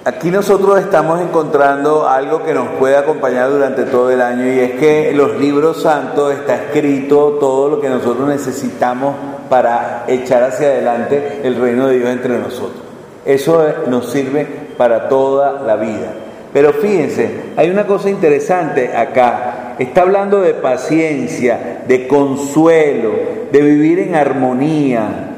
[0.05, 4.79] Aquí nosotros estamos encontrando algo que nos puede acompañar durante todo el año y es
[4.79, 9.15] que los libros santos está escrito todo lo que nosotros necesitamos
[9.49, 12.83] para echar hacia adelante el reino de Dios entre nosotros.
[13.25, 16.13] Eso nos sirve para toda la vida.
[16.53, 23.11] Pero fíjense, hay una cosa interesante acá está hablando de paciencia, de consuelo,
[23.51, 25.35] de vivir en armonía,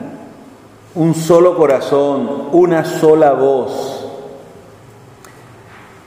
[0.95, 4.07] un solo corazón, una sola voz.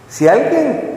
[0.08, 0.92] Si alguien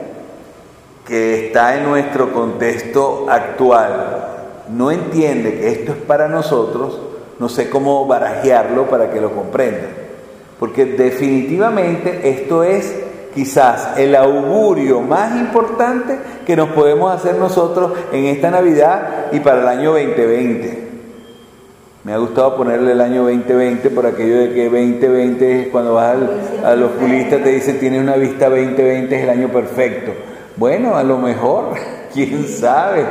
[1.06, 7.00] que está en nuestro contexto actual no entiende que esto es para nosotros,
[7.38, 9.88] no sé cómo barajearlo para que lo comprenda.
[10.58, 12.94] Porque definitivamente esto es
[13.34, 19.60] quizás el augurio más importante que nos podemos hacer nosotros en esta Navidad y para
[19.60, 20.86] el año 2020.
[22.04, 26.12] Me ha gustado ponerle el año 2020 por aquello de que 2020 es cuando vas
[26.14, 26.30] al,
[26.64, 30.12] a los oculista te dicen tiene una vista 2020 es el año perfecto.
[30.56, 31.74] Bueno, a lo mejor,
[32.14, 33.04] quién sabe,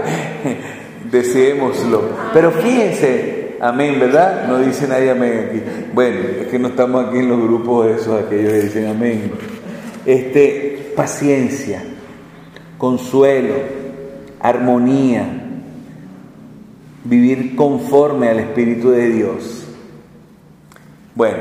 [1.12, 2.02] deseémoslo.
[2.34, 4.48] Pero fíjense, amén, ¿verdad?
[4.48, 5.62] No dice nadie amén aquí.
[5.94, 9.32] Bueno, es que no estamos aquí en los grupos esos, aquellos que dicen amén.
[10.06, 11.82] Este, paciencia,
[12.78, 13.56] consuelo,
[14.40, 15.26] armonía,
[17.04, 19.68] vivir conforme al Espíritu de Dios.
[21.14, 21.38] Bueno,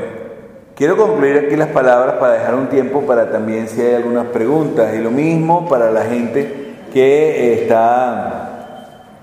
[0.75, 4.95] quiero concluir aquí las palabras para dejar un tiempo para también si hay algunas preguntas
[4.95, 8.45] y lo mismo para la gente que está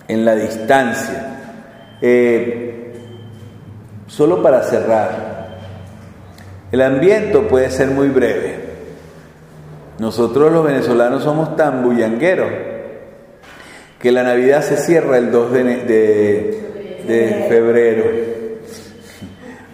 [0.09, 1.29] en la distancia.
[2.03, 2.72] Eh,
[4.13, 5.57] solo para cerrar,
[6.71, 8.57] el ambiente puede ser muy breve.
[9.99, 12.51] Nosotros los venezolanos somos tan bullangueros
[13.99, 18.05] que la Navidad se cierra el 2 de, febrero.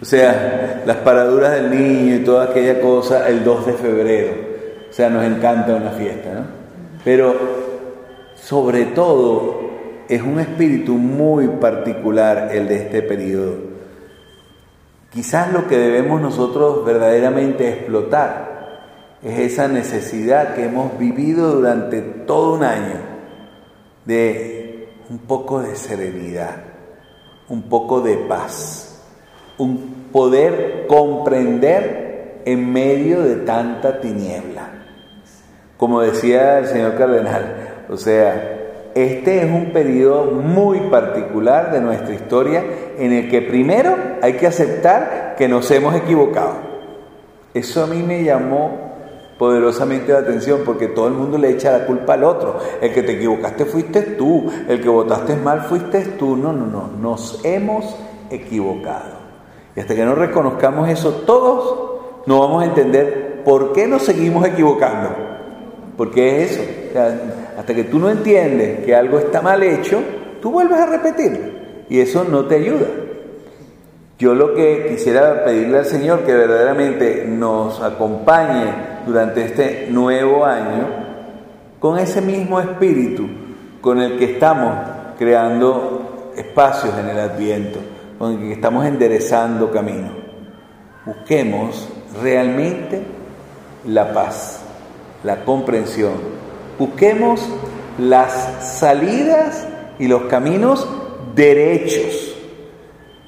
[0.01, 4.32] O sea, las paraduras del niño y toda aquella cosa el 2 de febrero.
[4.89, 6.45] O sea, nos encanta una fiesta, ¿no?
[7.05, 7.34] Pero
[8.36, 9.68] sobre todo
[10.09, 13.68] es un espíritu muy particular el de este periodo.
[15.19, 22.55] Quizás lo que debemos nosotros verdaderamente explotar es esa necesidad que hemos vivido durante todo
[22.55, 23.01] un año
[24.05, 26.55] de un poco de serenidad,
[27.49, 29.03] un poco de paz,
[29.59, 34.71] un poder comprender en medio de tanta tiniebla.
[35.79, 38.58] Como decía el señor cardenal, o sea,
[39.05, 42.64] este es un periodo muy particular de nuestra historia
[42.99, 46.55] en el que primero hay que aceptar que nos hemos equivocado.
[47.55, 48.88] Eso a mí me llamó
[49.38, 52.59] poderosamente la atención porque todo el mundo le echa la culpa al otro.
[52.80, 56.36] El que te equivocaste fuiste tú, el que votaste mal fuiste tú.
[56.36, 57.96] No, no, no, nos hemos
[58.30, 59.18] equivocado.
[59.76, 64.46] Y hasta que no reconozcamos eso todos, no vamos a entender por qué nos seguimos
[64.46, 65.11] equivocando.
[65.96, 66.62] Porque es eso.
[67.59, 70.01] Hasta que tú no entiendes que algo está mal hecho,
[70.41, 71.59] tú vuelves a repetirlo.
[71.89, 72.87] Y eso no te ayuda.
[74.17, 80.87] Yo lo que quisiera pedirle al Señor que verdaderamente nos acompañe durante este nuevo año
[81.81, 83.27] con ese mismo espíritu
[83.81, 84.77] con el que estamos
[85.19, 87.81] creando espacios en el adviento,
[88.21, 90.11] con el que estamos enderezando camino.
[91.05, 91.89] Busquemos
[92.23, 93.03] realmente
[93.85, 94.61] la paz,
[95.25, 96.38] la comprensión.
[96.79, 97.47] Busquemos
[97.99, 99.66] las salidas
[99.99, 100.87] y los caminos
[101.35, 102.29] derechos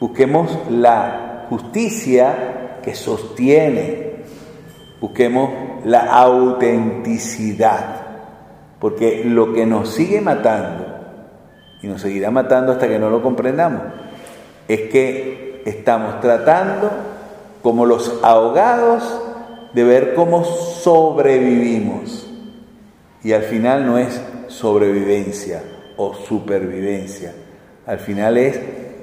[0.01, 4.25] Busquemos la justicia que sostiene.
[4.99, 5.51] Busquemos
[5.85, 8.01] la autenticidad.
[8.81, 10.87] Porque lo que nos sigue matando,
[11.83, 13.83] y nos seguirá matando hasta que no lo comprendamos,
[14.67, 16.91] es que estamos tratando
[17.63, 19.21] como los ahogados
[19.75, 22.30] de ver cómo sobrevivimos.
[23.23, 25.63] Y al final no es sobrevivencia
[25.97, 27.33] o supervivencia.
[27.87, 28.59] Al final es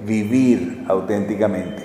[0.05, 1.83] vivir auténticamente.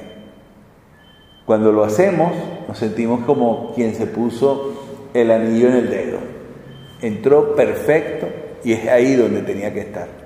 [1.45, 2.33] Cuando lo hacemos,
[2.69, 6.19] nos sentimos como quien se puso el anillo en el dedo.
[7.01, 8.29] Entró perfecto
[8.65, 10.23] y es ahí donde tenía que estar.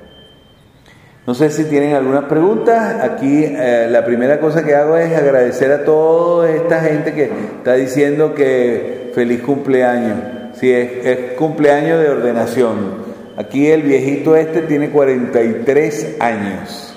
[1.26, 3.02] No sé si tienen algunas preguntas.
[3.02, 7.74] Aquí eh, la primera cosa que hago es agradecer a toda esta gente que está
[7.74, 10.35] diciendo que feliz cumpleaños.
[10.60, 13.06] Sí, es, cumpleaños de ordenación.
[13.36, 16.94] Aquí el viejito este tiene 43 años.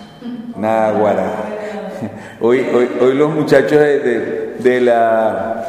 [0.55, 1.55] Náguara.
[2.41, 5.67] Hoy, hoy, hoy los muchachos de, la,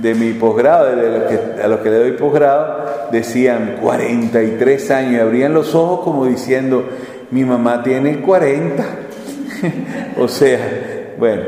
[0.00, 5.52] de mi posgrado, de a los que le doy posgrado, decían 43 años y abrían
[5.52, 6.88] los ojos como diciendo,
[7.30, 8.84] mi mamá tiene 40.
[10.18, 10.58] o sea,
[11.18, 11.42] bueno,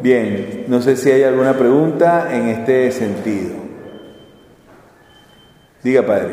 [0.00, 3.61] bien, no sé si hay alguna pregunta en este sentido.
[5.82, 6.28] Diga, padre.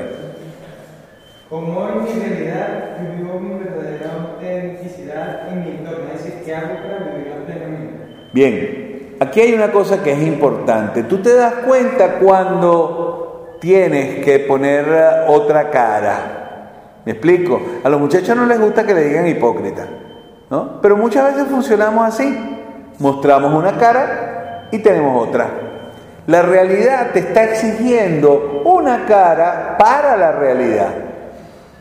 [1.50, 6.76] Como en mi realidad vivo mi verdadera autenticidad en mi entorno, es decir, ¿qué hago
[6.76, 8.00] para plenamente?
[8.32, 11.02] Bien, aquí hay una cosa que es importante.
[11.04, 14.86] Tú te das cuenta cuando tienes que poner
[15.28, 17.02] otra cara.
[17.06, 17.60] Me explico.
[17.84, 19.88] A los muchachos no les gusta que le digan hipócrita,
[20.52, 20.80] ¿no?
[20.80, 22.58] Pero muchas veces funcionamos así.
[23.00, 25.69] Mostramos una cara y tenemos otra.
[26.30, 30.94] La realidad te está exigiendo una cara para la realidad.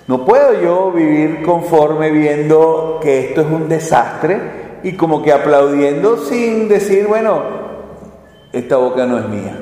[0.06, 4.40] No puedo yo vivir conforme viendo que esto es un desastre
[4.82, 7.42] y como que aplaudiendo sin decir, bueno,
[8.50, 9.60] esta boca no es mía.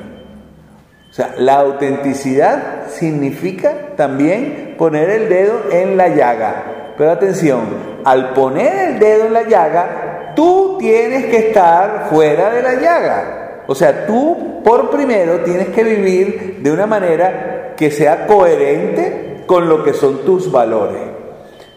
[1.09, 6.93] O sea, la autenticidad significa también poner el dedo en la llaga.
[6.97, 7.59] Pero atención,
[8.05, 13.36] al poner el dedo en la llaga, tú tienes que estar fuera de la llaga.
[13.67, 19.69] O sea, tú por primero tienes que vivir de una manera que sea coherente con
[19.69, 21.01] lo que son tus valores.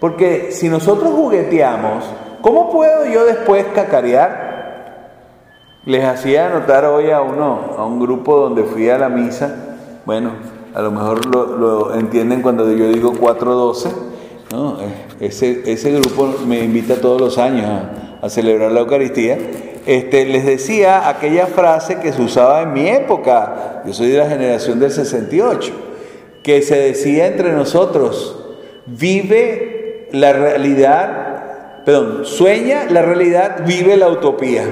[0.00, 2.04] Porque si nosotros jugueteamos,
[2.40, 4.50] ¿cómo puedo yo después cacarear?
[5.84, 9.54] Les hacía notar hoy a uno, a un grupo donde fui a la misa,
[10.06, 10.32] bueno,
[10.74, 13.90] a lo mejor lo, entienden cuando yo digo 412,
[14.52, 14.78] ¿no?
[15.20, 17.66] ese, ese grupo me invita todos los años
[18.22, 19.38] a, celebrar la Eucaristía.
[19.86, 24.28] Este, les decía aquella frase que se usaba en mi época, yo soy de la
[24.28, 25.72] generación del 68,
[26.42, 28.36] que se decía entre nosotros,
[28.86, 34.64] vive la realidad, perdón, sueña la realidad, vive la utopía.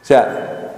[0.00, 0.70] O sea,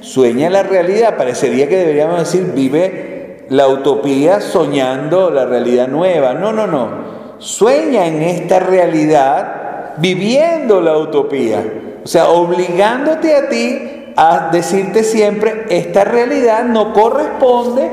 [0.00, 6.34] sueña la realidad, parecería que deberíamos decir, vive la utopía soñando la realidad nueva.
[6.34, 7.16] No, no, no.
[7.38, 9.65] Sueña en esta realidad
[9.98, 11.64] viviendo la utopía.
[12.04, 17.90] O sea, obligándote a ti a decirte siempre, esta realidad no corresponde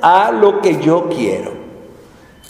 [0.00, 1.52] a lo que yo quiero.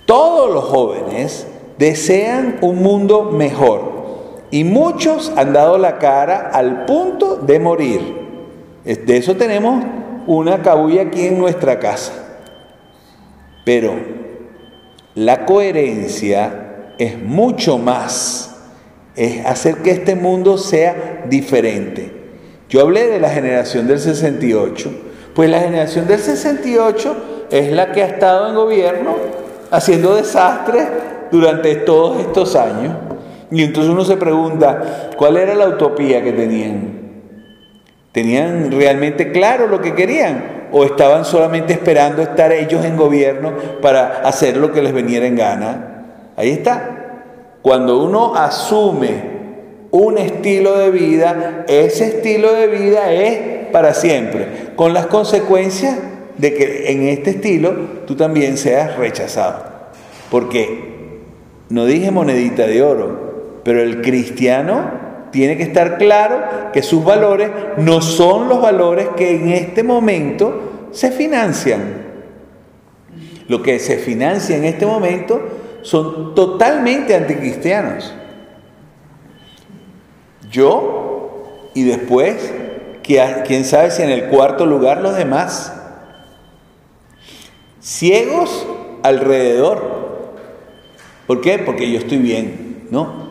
[0.04, 1.46] Todos los jóvenes
[1.78, 3.96] desean un mundo mejor.
[4.50, 8.26] Y muchos han dado la cara al punto de morir.
[8.84, 9.84] De eso tenemos
[10.28, 12.12] una cabulla aquí en nuestra casa.
[13.64, 13.94] Pero
[15.16, 18.55] la coherencia es mucho más.
[19.16, 22.12] Es hacer que este mundo sea diferente.
[22.68, 24.90] Yo hablé de la generación del 68.
[25.34, 27.16] Pues la generación del 68
[27.50, 29.16] es la que ha estado en gobierno
[29.70, 30.86] haciendo desastres
[31.30, 32.94] durante todos estos años.
[33.50, 36.96] Y entonces uno se pregunta, ¿cuál era la utopía que tenían?
[38.12, 40.68] ¿Tenían realmente claro lo que querían?
[40.72, 45.36] ¿O estaban solamente esperando estar ellos en gobierno para hacer lo que les veniera en
[45.36, 46.04] gana?
[46.36, 46.95] Ahí está.
[47.66, 49.22] Cuando uno asume
[49.90, 54.46] un estilo de vida, ese estilo de vida es para siempre,
[54.76, 55.98] con las consecuencias
[56.38, 57.72] de que en este estilo
[58.06, 59.64] tú también seas rechazado.
[60.30, 61.18] Porque
[61.68, 64.88] no dije monedita de oro, pero el cristiano
[65.32, 66.38] tiene que estar claro
[66.72, 72.06] que sus valores no son los valores que en este momento se financian.
[73.48, 78.12] Lo que se financia en este momento son totalmente anticristianos.
[80.50, 82.52] Yo y después,
[83.02, 85.72] quién sabe si en el cuarto lugar los demás.
[87.80, 88.66] Ciegos
[89.02, 90.06] alrededor.
[91.26, 91.58] ¿Por qué?
[91.58, 92.86] Porque yo estoy bien.
[92.90, 93.26] No,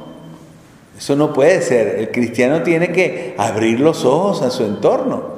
[0.98, 2.00] eso no puede ser.
[2.00, 5.36] El cristiano tiene que abrir los ojos a su entorno.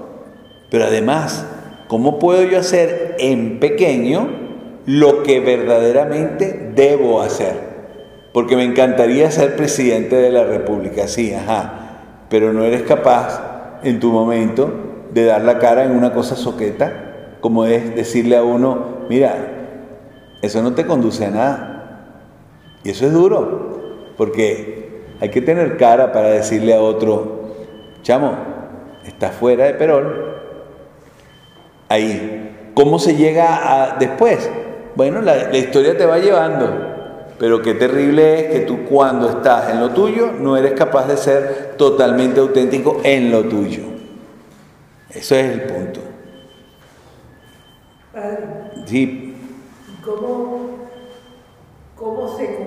[0.69, 1.45] Pero además,
[1.87, 4.46] ¿cómo puedo yo hacer en pequeño
[4.87, 7.53] lo que verdaderamente debo hacer?
[8.33, 12.25] Porque me encantaría ser presidente de la República, sí, ajá.
[12.29, 14.71] Pero no eres capaz en tu momento
[15.13, 19.35] de dar la cara en una cosa soqueta, como es decirle a uno, mira,
[20.41, 21.73] eso no te conduce a nada.
[22.83, 27.55] Y eso es duro, porque hay que tener cara para decirle a otro,
[28.03, 28.35] chamo,
[29.05, 30.13] está fuera de Perón.
[31.89, 32.71] Ahí.
[32.73, 34.49] ¿Cómo se llega a después?
[34.97, 36.67] Bueno, la, la historia te va llevando,
[37.37, 41.17] pero qué terrible es que tú cuando estás en lo tuyo no eres capaz de
[41.17, 43.83] ser totalmente auténtico en lo tuyo.
[45.11, 45.99] Eso es el punto.
[48.11, 48.39] Padre,
[48.87, 49.35] sí.
[50.03, 50.87] ¿Cómo,
[51.95, 52.57] cómo se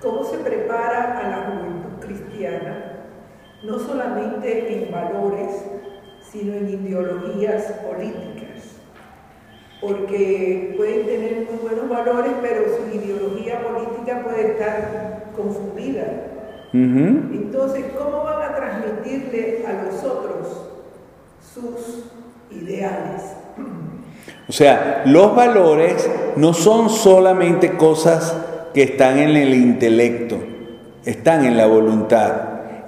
[0.00, 3.00] cómo se prepara a la juventud cristiana,
[3.64, 5.64] no solamente en valores,
[6.30, 8.37] sino en ideologías políticas.
[9.80, 16.24] Porque pueden tener muy buenos valores, pero su ideología política puede estar confundida.
[16.72, 20.68] Entonces, ¿cómo van a transmitirle a los otros
[21.54, 22.04] sus
[22.50, 23.22] ideales?
[24.48, 28.36] O sea, los valores no son solamente cosas
[28.74, 30.38] que están en el intelecto,
[31.04, 32.32] están en la voluntad.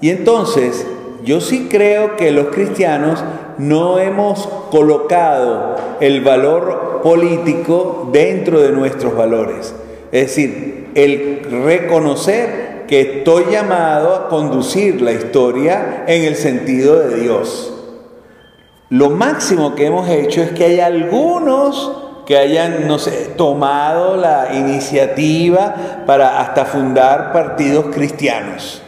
[0.01, 0.87] Y entonces,
[1.25, 3.23] yo sí creo que los cristianos
[3.59, 9.75] no hemos colocado el valor político dentro de nuestros valores.
[10.13, 17.21] Es decir, el reconocer que estoy llamado a conducir la historia en el sentido de
[17.21, 17.73] Dios.
[18.89, 21.93] Lo máximo que hemos hecho es que hay algunos
[22.27, 28.83] que hayan, no sé, tomado la iniciativa para hasta fundar partidos cristianos,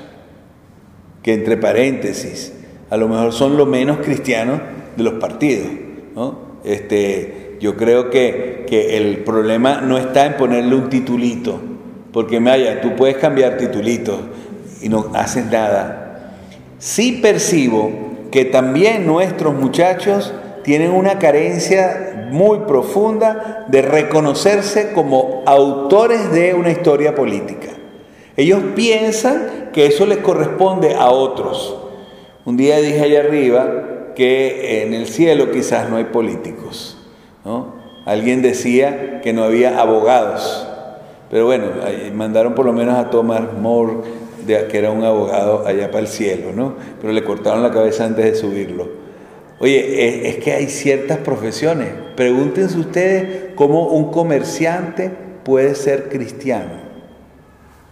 [1.22, 2.52] que entre paréntesis,
[2.90, 4.60] a lo mejor son los menos cristianos
[4.96, 5.68] de los partidos.
[6.14, 6.38] ¿no?
[6.64, 11.60] Este, yo creo que, que el problema no está en ponerle un titulito,
[12.12, 14.18] porque Maya, tú puedes cambiar titulitos
[14.82, 16.34] y no haces nada.
[16.78, 17.90] Sí percibo
[18.30, 20.32] que también nuestros muchachos
[20.64, 27.68] tienen una carencia muy profunda de reconocerse como autores de una historia política.
[28.42, 31.76] Ellos piensan que eso les corresponde a otros.
[32.44, 36.98] Un día dije allá arriba que en el cielo quizás no hay políticos.
[37.44, 37.74] ¿no?
[38.04, 40.66] Alguien decía que no había abogados.
[41.30, 41.66] Pero bueno,
[42.14, 43.98] mandaron por lo menos a Thomas More,
[44.44, 46.74] que era un abogado allá para el cielo, ¿no?
[47.00, 48.88] Pero le cortaron la cabeza antes de subirlo.
[49.60, 51.90] Oye, es, que hay ciertas profesiones.
[52.16, 55.12] Pregúntense ustedes cómo un comerciante
[55.44, 56.81] puede ser cristiano.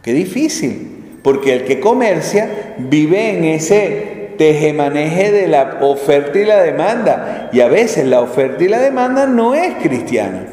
[0.02, 6.62] Qué difícil, porque el que comercia vive en ese tejemaneje de la oferta y la
[6.62, 7.50] demanda.
[7.52, 10.46] Y a veces la oferta y la demanda no es cristiana,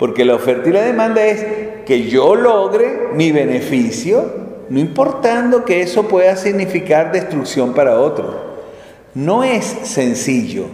[0.00, 1.46] porque la oferta y la demanda es
[1.86, 8.58] que yo logre mi beneficio, no importando que eso pueda significar destrucción para otro.
[9.14, 10.66] No es sencillo,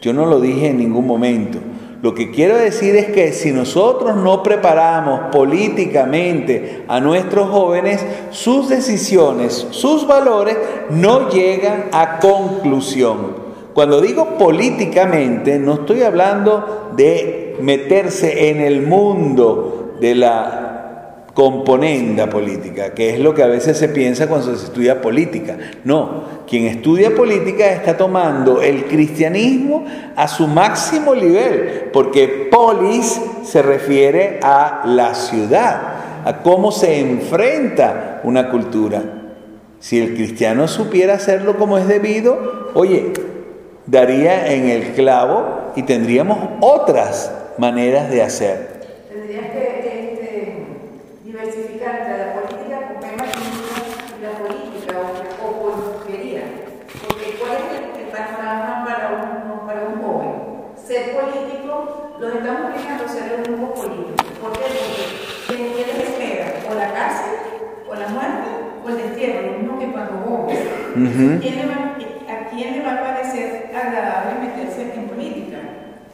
[0.00, 1.58] yo no lo dije en ningún momento.
[2.04, 8.68] Lo que quiero decir es que si nosotros no preparamos políticamente a nuestros jóvenes, sus
[8.68, 10.54] decisiones, sus valores
[10.90, 13.36] no llegan a conclusión.
[13.72, 20.63] Cuando digo políticamente, no estoy hablando de meterse en el mundo de la
[21.34, 25.56] componenda política, que es lo que a veces se piensa cuando se estudia política.
[25.82, 29.84] No, quien estudia política está tomando el cristianismo
[30.16, 35.80] a su máximo nivel, porque polis se refiere a la ciudad,
[36.24, 39.02] a cómo se enfrenta una cultura.
[39.80, 43.12] Si el cristiano supiera hacerlo como es debido, oye,
[43.86, 48.80] daría en el clavo y tendríamos otras maneras de hacer.
[49.12, 50.66] Tendrías que este,
[51.22, 53.28] diversificar entre la política con temas
[54.18, 54.94] y la política
[55.42, 56.42] o, o politiquería.
[57.06, 60.32] Porque ¿cuál es el, el panorama para un, para un joven?
[60.82, 64.24] Ser político, los estamos obligando a ser un grupo político.
[64.40, 64.64] ¿Por qué?
[65.46, 66.46] Porque ¿qué les espera?
[66.70, 67.34] O la cárcel,
[67.88, 68.48] o la muerte,
[68.84, 70.46] o el destierro, lo mismo que cuando.
[71.40, 71.96] ¿Quién le va-
[72.30, 75.58] ¿A quién le va a parecer agradable meterse en política?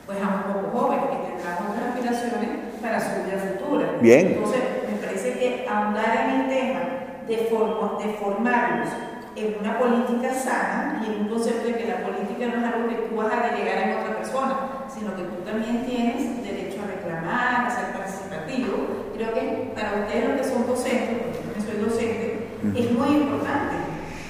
[0.07, 2.49] Pues a un poco joven que tendrá otras aspiraciones
[2.83, 3.87] para su vida futura.
[4.01, 4.27] Bien.
[4.29, 4.61] Entonces,
[4.91, 6.81] me parece que ahondar en el tema
[7.29, 8.89] de, forma- de formarlos
[9.37, 12.89] en una política sana y en un concepto de que la política no es algo
[12.89, 14.57] que tú vas a delegar en otra persona,
[15.01, 19.13] sino que tú también tienes derecho a reclamar, a ser participativo.
[19.17, 22.39] Creo que para ustedes los que son docentes, porque yo soy docente,
[22.77, 23.77] es muy importante.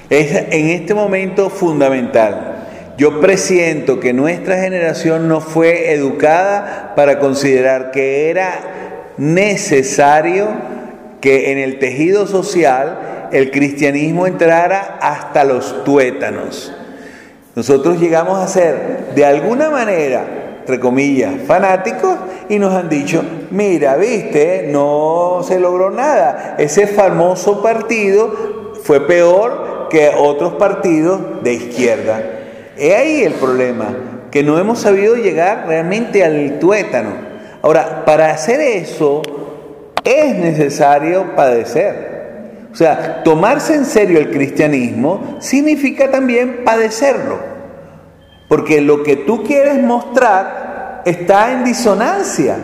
[0.09, 2.67] Es en este momento fundamental.
[2.97, 10.47] Yo presiento que nuestra generación no fue educada para considerar que era necesario
[11.19, 16.73] que en el tejido social el cristianismo entrara hasta los tuétanos.
[17.55, 22.15] Nosotros llegamos a ser de alguna manera, entre comillas, fanáticos
[22.47, 26.55] y nos han dicho, mira, viste, no se logró nada.
[26.59, 32.21] Ese famoso partido fue peor que otros partidos de izquierda.
[32.77, 33.87] He ahí el problema,
[34.29, 37.09] que no hemos sabido llegar realmente al tuétano.
[37.63, 39.23] Ahora, para hacer eso
[40.03, 42.11] es necesario padecer.
[42.71, 47.60] O sea, tomarse en serio el cristianismo significa también padecerlo.
[48.51, 52.57] Porque lo que tú quieres mostrar está en disonancia.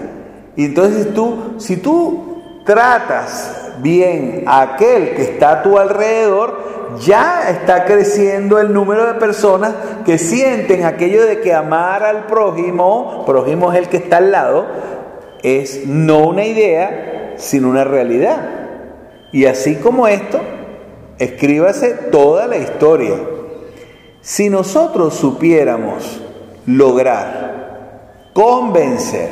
[0.58, 7.50] Y entonces tú, si tú tratas bien a aquel que está a tu alrededor, ya
[7.50, 9.76] está creciendo el número de personas
[10.06, 14.68] que sienten aquello de que amar al prójimo, prójimo es el que está al lado,
[15.42, 18.42] es no una idea, sino una realidad.
[19.32, 20.42] Y así como esto,
[21.18, 23.37] escríbase toda la historia.
[24.28, 26.20] Si nosotros supiéramos
[26.66, 29.30] lograr convencer,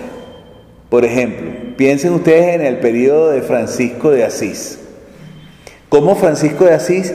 [0.89, 4.79] por ejemplo, piensen ustedes en el periodo de Francisco de Asís,
[5.89, 7.13] cómo Francisco de Asís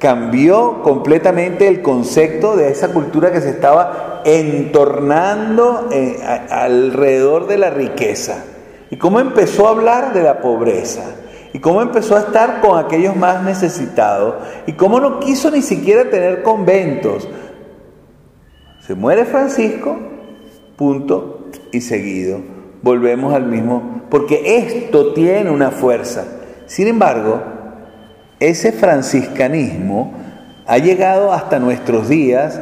[0.00, 6.18] cambió completamente el concepto de esa cultura que se estaba entornando eh,
[6.50, 8.42] alrededor de la riqueza.
[8.90, 11.04] y cómo empezó a hablar de la pobreza
[11.52, 14.36] y cómo empezó a estar con aquellos más necesitados
[14.66, 17.28] y cómo no quiso ni siquiera tener conventos.
[18.86, 19.96] Se muere Francisco,
[20.76, 22.40] punto y seguido.
[22.82, 26.24] Volvemos al mismo, porque esto tiene una fuerza.
[26.66, 27.40] Sin embargo,
[28.40, 30.14] ese franciscanismo
[30.66, 32.60] ha llegado hasta nuestros días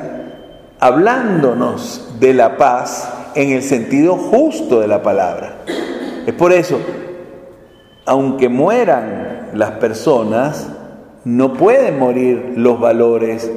[0.79, 5.59] hablándonos de la paz en el sentido justo de la palabra.
[6.27, 6.79] Es por eso,
[8.07, 10.69] aunque mueran las personas,
[11.25, 13.51] no pueden morir los valores,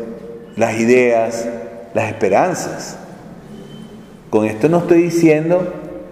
[0.56, 1.48] las ideas,
[1.94, 2.98] las esperanzas.
[4.30, 5.62] Con esto no estoy diciendo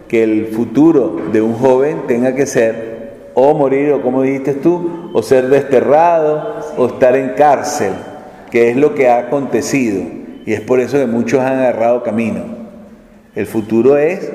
[0.08, 2.92] que el futuro de un joven tenga que ser
[3.34, 7.94] o morir, o como dijiste tú, o ser desterrado, o estar en cárcel,
[8.52, 10.04] que es lo que ha acontecido.
[10.46, 12.44] Y es por eso que muchos han agarrado camino.
[13.36, 14.30] El futuro es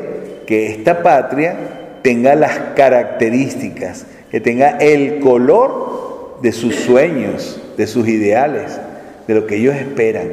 [0.47, 1.76] que esta patria
[2.07, 8.79] tenga las características, que tenga el color de sus sueños, de sus ideales,
[9.27, 10.29] de lo que ellos esperan.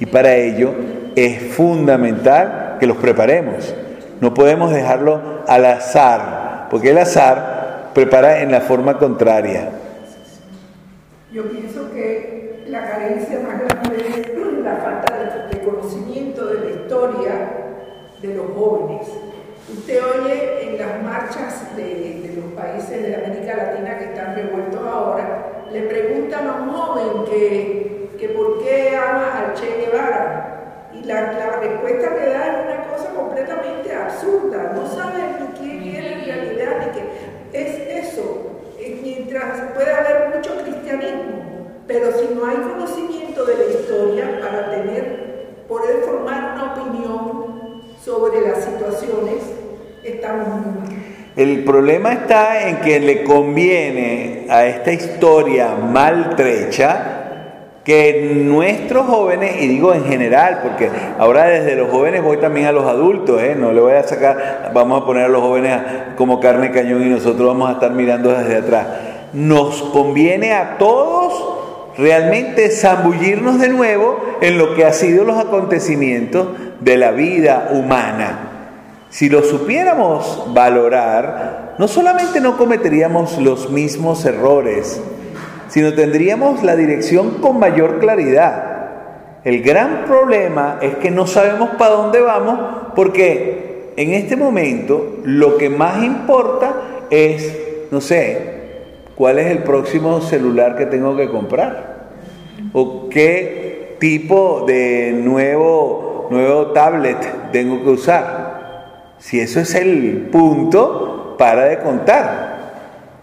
[0.00, 0.72] Y para ello
[1.14, 3.74] es fundamental que los preparemos.
[4.22, 9.68] No podemos dejarlo al azar, porque el azar prepara en la forma contraria.
[11.34, 17.32] Yo pienso que la carencia más grande es la falta de, conocimiento de la historia
[18.22, 19.06] de los jóvenes.
[19.86, 25.62] Usted oye en las marchas de, los países de América Latina que están revueltos ahora,
[25.70, 31.32] le preguntan a un joven que, que por qué ama al Che Guevara y la,
[31.34, 34.72] la, respuesta que da es una cosa completamente absurda.
[34.74, 37.04] No sabe ni quién es en realidad, ni qué.
[37.52, 38.58] Es eso.
[39.04, 45.62] Mientras puede haber mucho cristianismo, pero si no hay conocimiento de la historia para tener,
[45.68, 49.55] poder formar una opinión sobre las situaciones,
[51.36, 57.16] El problema está en que le conviene a esta historia maltrecha
[57.84, 62.72] que nuestros jóvenes, y digo en general, porque ahora desde los jóvenes voy también a
[62.72, 63.54] los adultos, ¿eh?
[63.56, 65.80] no le voy a sacar, vamos a poner a los jóvenes
[66.16, 68.86] como carne cañón y nosotros vamos a estar mirando desde atrás.
[69.32, 76.48] Nos conviene a todos realmente zambullirnos de nuevo en lo que ha sido los acontecimientos
[76.80, 78.45] de la vida humana.
[79.08, 85.00] Si lo supiéramos valorar, no solamente no cometeríamos los mismos errores,
[85.68, 88.76] sino tendríamos la dirección con mayor claridad.
[89.44, 92.58] El gran problema es que no sabemos para dónde vamos
[92.96, 96.74] porque en este momento lo que más importa
[97.10, 97.56] es,
[97.90, 98.56] no sé,
[99.14, 102.08] cuál es el próximo celular que tengo que comprar
[102.72, 108.45] o qué tipo de nuevo, nuevo tablet tengo que usar.
[109.26, 112.56] Si eso es el punto, para de contar.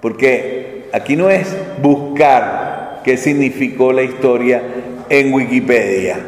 [0.02, 1.48] Porque Aquí no es
[1.82, 4.62] buscar qué significó la historia
[5.10, 6.20] en Wikipedia.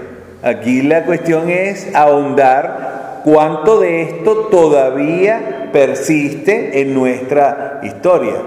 [0.42, 8.38] Aquí la cuestión es ahondar cuánto de esto todavía persiste en nuestra historia.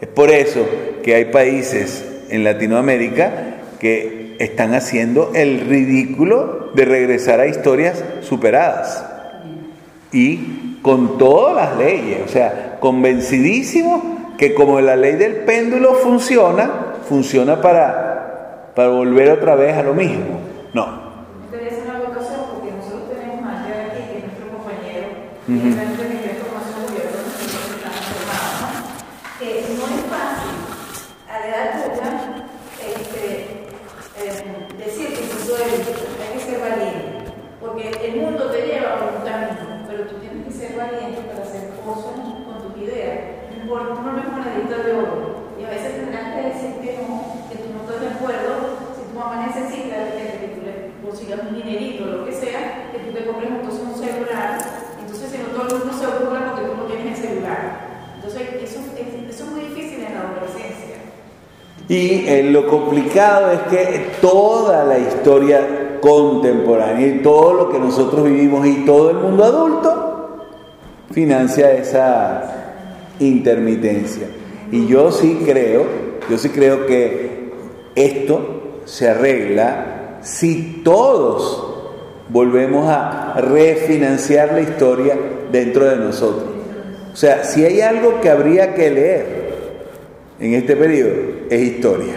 [0.00, 0.66] Es por eso
[1.02, 9.09] que hay países en Latinoamérica que están haciendo el ridículo de regresar a historias superadas.
[10.12, 14.02] Y con todas las leyes, o sea, convencidísimos
[14.36, 19.92] que como la ley del péndulo funciona, funciona para, para volver otra vez a lo
[19.94, 20.40] mismo.
[20.72, 21.10] No.
[21.50, 25.06] Quería hacer una votación porque nosotros tenemos a Andrea aquí, que es nuestro compañero,
[25.46, 25.60] uh -huh.
[25.60, 28.80] que es el formación gobierno, nosotros estamos formados, ¿no?
[29.38, 30.56] Que no es fácil
[31.28, 32.10] a la edad tuya
[32.80, 33.24] este,
[34.16, 34.40] eh,
[34.78, 37.28] decir que tú eres, hay que ser valiente,
[37.60, 41.42] porque el mundo te lleva por un camino, pero tú tienes que ser valiente para
[41.42, 45.50] hacer cosas con tus ideas por una monedita de oro.
[45.58, 48.78] Y a veces tendrás que decir que no, que tú no estás de acuerdo.
[48.96, 53.12] Si tu mamá necesita que tú le consigas un dinerito lo que sea, que tú
[53.12, 54.58] te compres entonces un celular.
[54.98, 57.60] Entonces, si no todo el mundo se ocurra porque tú no tienes el celular.
[58.16, 60.98] Entonces, eso, eso es muy difícil en la adolescencia.
[61.88, 68.24] Y eh, lo complicado es que toda la historia contemporánea y todo lo que nosotros
[68.24, 70.10] vivimos y todo el mundo adulto
[71.10, 72.76] financia esa
[73.18, 74.28] intermitencia.
[74.70, 75.84] Y yo sí creo,
[76.28, 77.50] yo sí creo que
[77.94, 81.66] esto se arregla si todos
[82.28, 85.18] volvemos a refinanciar la historia
[85.50, 86.48] dentro de nosotros.
[87.12, 89.40] O sea, si hay algo que habría que leer
[90.38, 91.10] en este periodo,
[91.50, 92.14] es historia.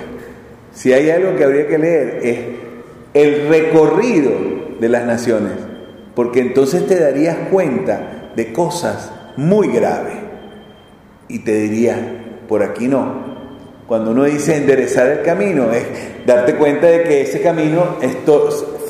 [0.74, 2.38] Si hay algo que habría que leer, es
[3.14, 4.32] el recorrido
[4.80, 5.54] de las naciones,
[6.16, 10.12] porque entonces te darías cuenta de cosas muy grave.
[11.28, 11.98] Y te diría,
[12.48, 13.34] por aquí no.
[13.88, 15.86] Cuando uno dice enderezar el camino, es
[16.26, 17.98] darte cuenta de que ese camino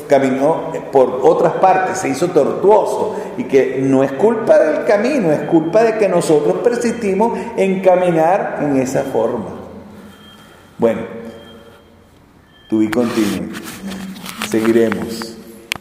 [0.08, 5.40] caminó por otras partes, se hizo tortuoso y que no es culpa del camino, es
[5.40, 9.46] culpa de que nosotros persistimos en caminar en esa forma.
[10.78, 11.00] Bueno,
[12.68, 13.48] tú y continuo,
[14.54, 15.33] seguiremos.